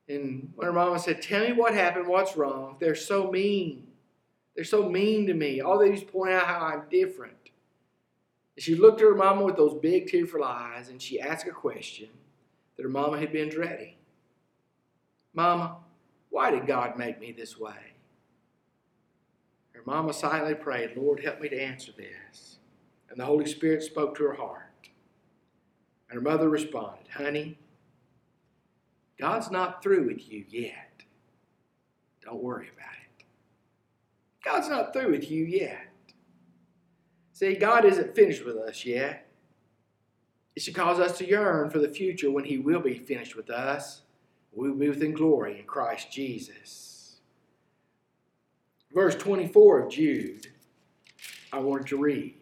And 0.09 0.51
when 0.57 0.67
her 0.67 0.73
mama 0.73 0.99
said, 0.99 1.21
Tell 1.21 1.47
me 1.47 1.53
what 1.53 1.75
happened, 1.75 2.09
what's 2.09 2.37
wrong? 2.37 2.77
They're 2.81 2.95
so 2.95 3.31
mean. 3.31 3.87
They're 4.57 4.65
so 4.65 4.89
mean 4.89 5.27
to 5.27 5.35
me. 5.35 5.61
All 5.61 5.79
they 5.79 5.89
do 5.89 5.95
is 5.95 6.03
point 6.03 6.33
out 6.33 6.47
how 6.47 6.61
I'm 6.61 6.89
different. 6.91 7.35
She 8.59 8.75
looked 8.75 9.01
at 9.01 9.07
her 9.07 9.15
mama 9.15 9.45
with 9.45 9.57
those 9.57 9.75
big 9.81 10.09
tearful 10.09 10.43
eyes 10.43 10.89
and 10.89 11.01
she 11.01 11.21
asked 11.21 11.47
a 11.47 11.53
question 11.53 12.09
that 12.77 12.83
her 12.83 12.89
mama 12.89 13.19
had 13.19 13.33
been 13.33 13.49
dreading. 13.49 13.95
Mama, 15.33 15.77
why 16.31 16.51
did 16.51 16.67
God 16.67 16.99
make 16.99 17.21
me 17.21 17.33
this 17.33 17.59
way? 17.59 17.93
Her 19.73 19.83
mama 19.87 20.13
silently 20.13 20.55
prayed, 20.55 20.97
Lord, 20.97 21.21
help 21.23 21.41
me 21.41 21.49
to 21.49 21.61
answer 21.61 21.93
this. 21.97 22.59
And 23.11 23.19
the 23.19 23.25
Holy 23.25 23.47
Spirit 23.47 23.83
spoke 23.83 24.17
to 24.17 24.25
her 24.25 24.35
heart. 24.35 24.65
And 26.11 26.17
her 26.17 26.21
mother 26.21 26.49
responded, 26.49 27.07
Honey, 27.15 27.59
God's 29.19 29.51
not 29.51 29.83
through 29.83 30.07
with 30.07 30.31
you 30.31 30.45
yet. 30.49 31.03
Don't 32.25 32.43
worry 32.43 32.69
about 32.75 32.95
it. 32.95 33.25
God's 34.45 34.69
not 34.69 34.93
through 34.93 35.13
with 35.13 35.31
you 35.31 35.45
yet. 35.45 35.88
See, 37.39 37.55
God 37.55 37.85
isn't 37.85 38.17
finished 38.17 38.45
with 38.45 38.57
us 38.57 38.85
yet. 38.85 39.29
It 40.57 40.63
should 40.65 40.75
cause 40.75 40.99
us 40.99 41.17
to 41.19 41.25
yearn 41.25 41.71
for 41.71 41.79
the 41.79 41.89
future 41.89 42.33
when 42.33 42.43
He 42.43 42.59
will 42.59 42.81
be 42.81 42.99
finished 42.99 43.37
with 43.37 43.49
us. 43.49 44.03
We 44.53 44.69
will 44.69 44.77
be 44.77 44.89
within 44.89 45.13
glory 45.13 45.61
in 45.61 45.65
Christ 45.65 46.11
Jesus. 46.11 47.21
Verse 48.93 49.15
24 49.15 49.85
of 49.85 49.89
Jude, 49.93 50.49
I 51.53 51.61
wanted 51.61 51.87
to 51.87 51.99
read. 51.99 52.35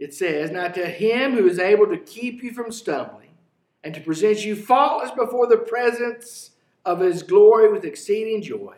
It 0.00 0.12
says, 0.12 0.50
Now 0.50 0.66
to 0.66 0.86
him 0.86 1.34
who 1.34 1.46
is 1.46 1.60
able 1.60 1.86
to 1.86 1.98
keep 1.98 2.42
you 2.42 2.52
from 2.52 2.72
stumbling 2.72 3.36
and 3.84 3.94
to 3.94 4.00
present 4.00 4.44
you 4.44 4.56
faultless 4.56 5.12
before 5.12 5.46
the 5.46 5.58
presence 5.58 6.50
of 6.84 6.98
his 6.98 7.22
glory 7.22 7.70
with 7.70 7.84
exceeding 7.84 8.42
joy. 8.42 8.74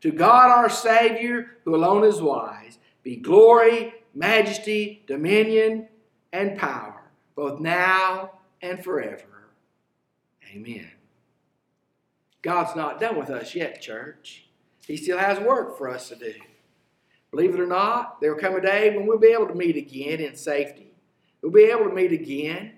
To 0.00 0.10
God 0.10 0.50
our 0.50 0.70
Savior, 0.70 1.58
who 1.66 1.76
alone 1.76 2.02
is 2.02 2.22
wise, 2.22 2.78
be 3.02 3.16
glory, 3.16 3.94
majesty, 4.14 5.02
dominion, 5.06 5.88
and 6.32 6.58
power, 6.58 7.02
both 7.34 7.60
now 7.60 8.32
and 8.60 8.82
forever. 8.82 9.24
Amen. 10.50 10.90
God's 12.42 12.76
not 12.76 13.00
done 13.00 13.16
with 13.16 13.30
us 13.30 13.54
yet, 13.54 13.80
church. 13.80 14.46
He 14.86 14.96
still 14.96 15.18
has 15.18 15.38
work 15.38 15.78
for 15.78 15.88
us 15.88 16.08
to 16.08 16.16
do. 16.16 16.34
Believe 17.30 17.54
it 17.54 17.60
or 17.60 17.66
not, 17.66 18.20
there 18.20 18.34
will 18.34 18.40
come 18.40 18.56
a 18.56 18.60
day 18.60 18.94
when 18.94 19.06
we'll 19.06 19.18
be 19.18 19.28
able 19.28 19.46
to 19.48 19.54
meet 19.54 19.76
again 19.76 20.20
in 20.20 20.36
safety. 20.36 20.92
We'll 21.40 21.52
be 21.52 21.64
able 21.64 21.88
to 21.88 21.94
meet 21.94 22.12
again 22.12 22.72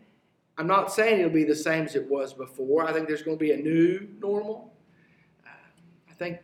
I'm 0.56 0.66
not 0.66 0.92
saying 0.92 1.18
it'll 1.18 1.32
be 1.32 1.44
the 1.44 1.54
same 1.54 1.84
as 1.84 1.96
it 1.96 2.08
was 2.08 2.32
before. 2.32 2.86
I 2.86 2.92
think 2.92 3.08
there's 3.08 3.22
going 3.22 3.36
to 3.36 3.44
be 3.44 3.52
a 3.52 3.56
new 3.56 4.08
normal. 4.20 4.72
Uh, 5.44 5.50
I 6.08 6.12
think 6.14 6.38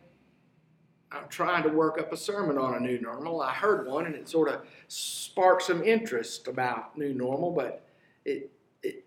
I'm 1.11 1.27
trying 1.27 1.63
to 1.63 1.69
work 1.69 1.99
up 1.99 2.13
a 2.13 2.17
sermon 2.17 2.57
on 2.57 2.75
a 2.75 2.79
new 2.79 2.99
normal. 2.99 3.41
I 3.41 3.51
heard 3.51 3.85
one 3.85 4.05
and 4.05 4.15
it 4.15 4.29
sort 4.29 4.47
of 4.49 4.61
sparked 4.87 5.63
some 5.63 5.83
interest 5.83 6.47
about 6.47 6.97
new 6.97 7.13
normal, 7.13 7.51
but 7.51 7.85
it, 8.23 8.49
it, 8.81 9.03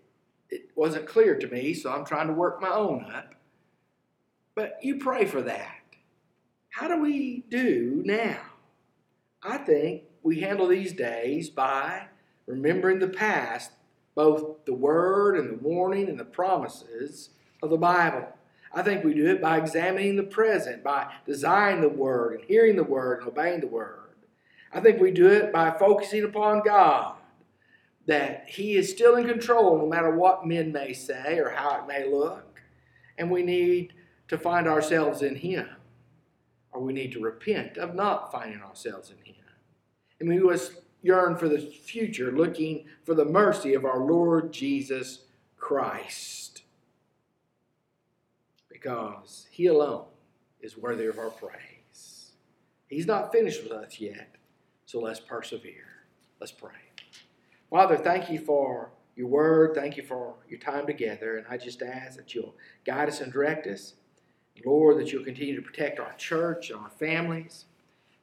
it 0.49 0.69
wasn't 0.75 1.07
clear 1.07 1.35
to 1.35 1.47
me, 1.47 1.73
so 1.73 1.91
I'm 1.91 2.05
trying 2.05 2.27
to 2.27 2.33
work 2.33 2.61
my 2.61 2.69
own 2.69 3.11
up. 3.11 3.33
But 4.53 4.79
you 4.83 4.99
pray 4.99 5.25
for 5.25 5.41
that. 5.41 5.81
How 6.69 6.87
do 6.87 7.01
we 7.01 7.43
do 7.49 8.03
now? 8.05 8.39
I 9.41 9.57
think 9.57 10.03
we 10.23 10.41
handle 10.41 10.67
these 10.67 10.93
days 10.93 11.49
by 11.49 12.07
remembering 12.45 12.99
the 12.99 13.07
past 13.07 13.71
both 14.13 14.63
the 14.65 14.73
word 14.73 15.37
and 15.37 15.49
the 15.49 15.63
warning 15.63 16.07
and 16.07 16.19
the 16.19 16.25
promises 16.25 17.29
of 17.61 17.69
the 17.69 17.77
Bible. 17.77 18.27
I 18.75 18.81
think 18.81 19.05
we 19.05 19.13
do 19.13 19.27
it 19.27 19.41
by 19.41 19.57
examining 19.57 20.17
the 20.17 20.23
present, 20.23 20.83
by 20.83 21.09
desiring 21.25 21.79
the 21.79 21.87
word 21.87 22.39
and 22.39 22.43
hearing 22.43 22.75
the 22.75 22.83
word 22.83 23.19
and 23.19 23.29
obeying 23.29 23.61
the 23.61 23.67
word. 23.67 24.09
I 24.73 24.81
think 24.81 24.99
we 24.99 25.11
do 25.11 25.27
it 25.27 25.53
by 25.53 25.71
focusing 25.71 26.25
upon 26.25 26.61
God, 26.61 27.15
that 28.05 28.49
He 28.49 28.75
is 28.75 28.91
still 28.91 29.15
in 29.15 29.25
control 29.25 29.77
no 29.77 29.87
matter 29.87 30.11
what 30.11 30.45
men 30.45 30.73
may 30.73 30.91
say 30.91 31.39
or 31.39 31.51
how 31.51 31.79
it 31.79 31.87
may 31.87 32.05
look. 32.05 32.59
And 33.17 33.31
we 33.31 33.43
need 33.43 33.93
to 34.27 34.37
find 34.37 34.67
ourselves 34.67 35.21
in 35.21 35.35
Him, 35.35 35.69
or 36.73 36.81
we 36.81 36.91
need 36.91 37.13
to 37.13 37.21
repent 37.21 37.77
of 37.77 37.95
not 37.95 38.29
finding 38.29 38.61
ourselves 38.61 39.09
in 39.09 39.23
Him. 39.23 39.45
And 40.19 40.27
we 40.27 40.39
must 40.39 40.73
yearn 41.01 41.37
for 41.37 41.47
the 41.47 41.59
future, 41.59 42.31
looking 42.33 42.87
for 43.05 43.13
the 43.13 43.23
mercy 43.23 43.73
of 43.73 43.85
our 43.85 43.99
Lord 43.99 44.51
Jesus 44.51 45.19
Christ. 45.55 46.54
Because 48.81 49.47
He 49.51 49.67
alone 49.67 50.03
is 50.59 50.77
worthy 50.77 51.05
of 51.05 51.17
our 51.17 51.29
praise. 51.29 52.31
He's 52.89 53.07
not 53.07 53.31
finished 53.31 53.63
with 53.63 53.71
us 53.71 54.01
yet, 54.01 54.35
so 54.85 54.99
let's 54.99 55.21
persevere. 55.21 56.03
Let's 56.41 56.51
pray. 56.51 56.71
Father, 57.69 57.95
thank 57.95 58.29
you 58.29 58.37
for 58.37 58.89
your 59.15 59.27
word. 59.27 59.75
Thank 59.75 59.95
you 59.95 60.03
for 60.03 60.33
your 60.49 60.59
time 60.59 60.85
together. 60.85 61.37
And 61.37 61.47
I 61.49 61.57
just 61.57 61.81
ask 61.81 62.17
that 62.17 62.35
you'll 62.35 62.53
guide 62.85 63.07
us 63.07 63.21
and 63.21 63.31
direct 63.31 63.65
us. 63.65 63.93
Lord, 64.65 64.99
that 64.99 65.13
you'll 65.13 65.23
continue 65.23 65.55
to 65.55 65.61
protect 65.61 65.97
our 65.97 66.13
church 66.17 66.69
and 66.69 66.79
our 66.79 66.89
families. 66.89 67.65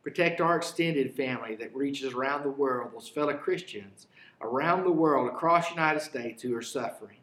Protect 0.02 0.42
our 0.42 0.58
extended 0.58 1.16
family 1.16 1.54
that 1.56 1.74
reaches 1.74 2.12
around 2.12 2.42
the 2.42 2.50
world, 2.50 2.90
those 2.92 3.08
fellow 3.08 3.32
Christians 3.32 4.06
around 4.42 4.84
the 4.84 4.92
world, 4.92 5.28
across 5.28 5.68
the 5.68 5.74
United 5.76 6.00
States 6.00 6.42
who 6.42 6.54
are 6.54 6.60
suffering. 6.60 7.16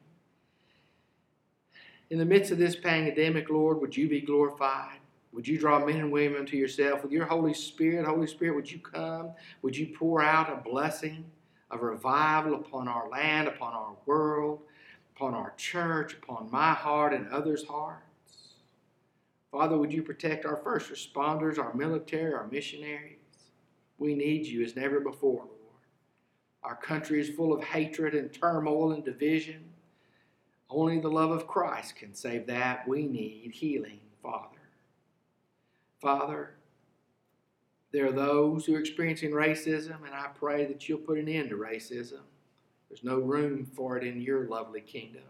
In 2.09 2.17
the 2.17 2.25
midst 2.25 2.51
of 2.51 2.57
this 2.57 2.75
pandemic, 2.75 3.49
Lord, 3.49 3.79
would 3.81 3.95
you 3.95 4.09
be 4.09 4.21
glorified? 4.21 4.97
Would 5.31 5.47
you 5.47 5.59
draw 5.59 5.85
men 5.85 5.97
and 5.97 6.11
women 6.11 6.45
to 6.47 6.57
yourself 6.57 7.03
with 7.03 7.11
your 7.11 7.25
Holy 7.25 7.53
Spirit? 7.53 8.05
Holy 8.05 8.25
Spirit, 8.25 8.55
would 8.55 8.71
you 8.71 8.79
come? 8.79 9.31
Would 9.61 9.77
you 9.77 9.87
pour 9.95 10.21
out 10.21 10.51
a 10.51 10.55
blessing 10.55 11.25
a 11.71 11.77
revival 11.77 12.55
upon 12.55 12.87
our 12.87 13.07
land, 13.09 13.47
upon 13.47 13.73
our 13.73 13.93
world, 14.05 14.61
upon 15.15 15.33
our 15.33 15.53
church, 15.55 16.13
upon 16.13 16.49
my 16.51 16.73
heart 16.73 17.13
and 17.13 17.29
others' 17.29 17.63
hearts? 17.63 18.03
Father, 19.51 19.77
would 19.77 19.93
you 19.93 20.03
protect 20.03 20.45
our 20.45 20.57
first 20.57 20.91
responders, 20.91 21.57
our 21.57 21.73
military, 21.73 22.33
our 22.33 22.47
missionaries? 22.47 23.17
We 23.97 24.15
need 24.15 24.45
you 24.45 24.63
as 24.63 24.75
never 24.75 24.99
before, 24.99 25.41
Lord. 25.41 25.49
Our 26.63 26.75
country 26.75 27.19
is 27.19 27.29
full 27.29 27.53
of 27.53 27.63
hatred 27.63 28.13
and 28.13 28.33
turmoil 28.33 28.93
and 28.93 29.03
division. 29.03 29.63
Only 30.69 30.99
the 30.99 31.09
love 31.09 31.31
of 31.31 31.47
Christ 31.47 31.95
can 31.95 32.13
save 32.13 32.45
that. 32.47 32.87
We 32.87 33.07
need 33.07 33.51
healing, 33.53 33.99
Father. 34.21 34.57
Father, 35.99 36.51
there 37.91 38.07
are 38.07 38.11
those 38.11 38.65
who 38.65 38.75
are 38.75 38.79
experiencing 38.79 39.31
racism, 39.31 40.05
and 40.05 40.13
I 40.13 40.27
pray 40.35 40.65
that 40.65 40.87
you'll 40.87 40.99
put 40.99 41.17
an 41.17 41.27
end 41.27 41.49
to 41.49 41.55
racism. 41.55 42.21
There's 42.87 43.03
no 43.03 43.19
room 43.19 43.65
for 43.75 43.97
it 43.97 44.03
in 44.03 44.21
your 44.21 44.47
lovely 44.47 44.81
kingdom. 44.81 45.23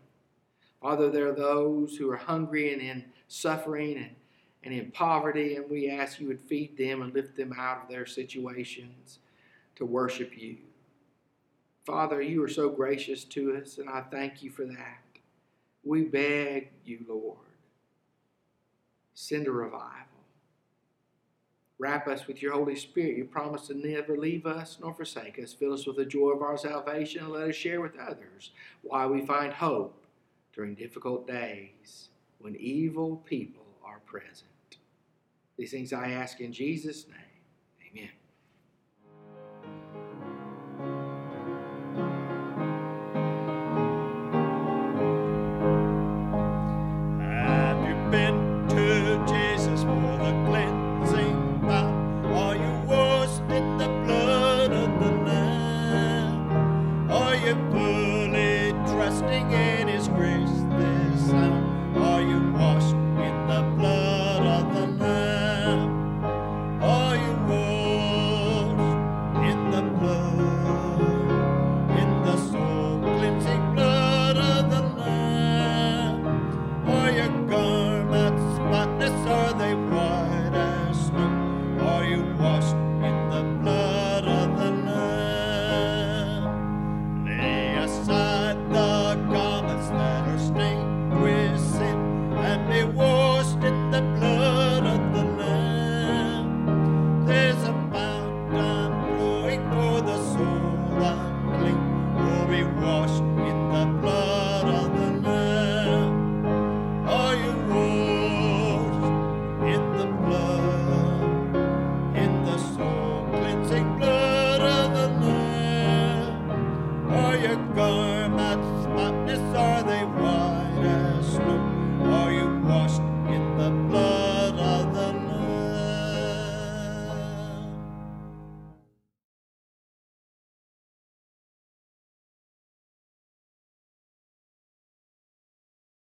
Father, 0.81 1.09
there 1.09 1.27
are 1.29 1.35
those 1.35 1.95
who 1.95 2.09
are 2.09 2.17
hungry 2.17 2.73
and 2.73 2.81
in 2.81 3.05
suffering 3.27 3.97
and, 3.97 4.15
and 4.63 4.73
in 4.73 4.91
poverty, 4.91 5.55
and 5.55 5.69
we 5.69 5.89
ask 5.89 6.19
you 6.19 6.27
would 6.27 6.41
feed 6.41 6.77
them 6.77 7.01
and 7.01 7.13
lift 7.13 7.35
them 7.35 7.53
out 7.57 7.83
of 7.83 7.89
their 7.89 8.05
situations 8.05 9.19
to 9.75 9.85
worship 9.85 10.37
you. 10.37 10.57
Father, 11.85 12.21
you 12.21 12.43
are 12.43 12.49
so 12.49 12.69
gracious 12.69 13.23
to 13.23 13.55
us, 13.55 13.77
and 13.77 13.89
I 13.89 14.01
thank 14.01 14.43
you 14.43 14.51
for 14.51 14.65
that. 14.65 14.99
We 15.89 16.03
beg 16.03 16.69
you, 16.85 17.03
Lord, 17.09 17.37
send 19.15 19.47
a 19.47 19.51
revival. 19.51 20.05
Wrap 21.79 22.07
us 22.07 22.27
with 22.27 22.43
your 22.43 22.53
Holy 22.53 22.75
Spirit. 22.75 23.17
You 23.17 23.25
promise 23.25 23.65
to 23.67 23.73
never 23.73 24.15
leave 24.15 24.45
us 24.45 24.77
nor 24.79 24.93
forsake 24.93 25.39
us. 25.39 25.51
Fill 25.51 25.73
us 25.73 25.87
with 25.87 25.95
the 25.95 26.05
joy 26.05 26.29
of 26.29 26.43
our 26.43 26.59
salvation 26.59 27.23
and 27.23 27.33
let 27.33 27.49
us 27.49 27.55
share 27.55 27.81
with 27.81 27.97
others 27.97 28.51
why 28.83 29.07
we 29.07 29.25
find 29.25 29.51
hope 29.51 29.99
during 30.53 30.75
difficult 30.75 31.27
days 31.27 32.09
when 32.37 32.55
evil 32.57 33.23
people 33.25 33.65
are 33.83 34.01
present. 34.05 34.45
These 35.57 35.71
things 35.71 35.91
I 35.91 36.11
ask 36.11 36.39
in 36.39 36.53
Jesus' 36.53 37.07
name. 37.07 37.89
Amen. 37.91 38.11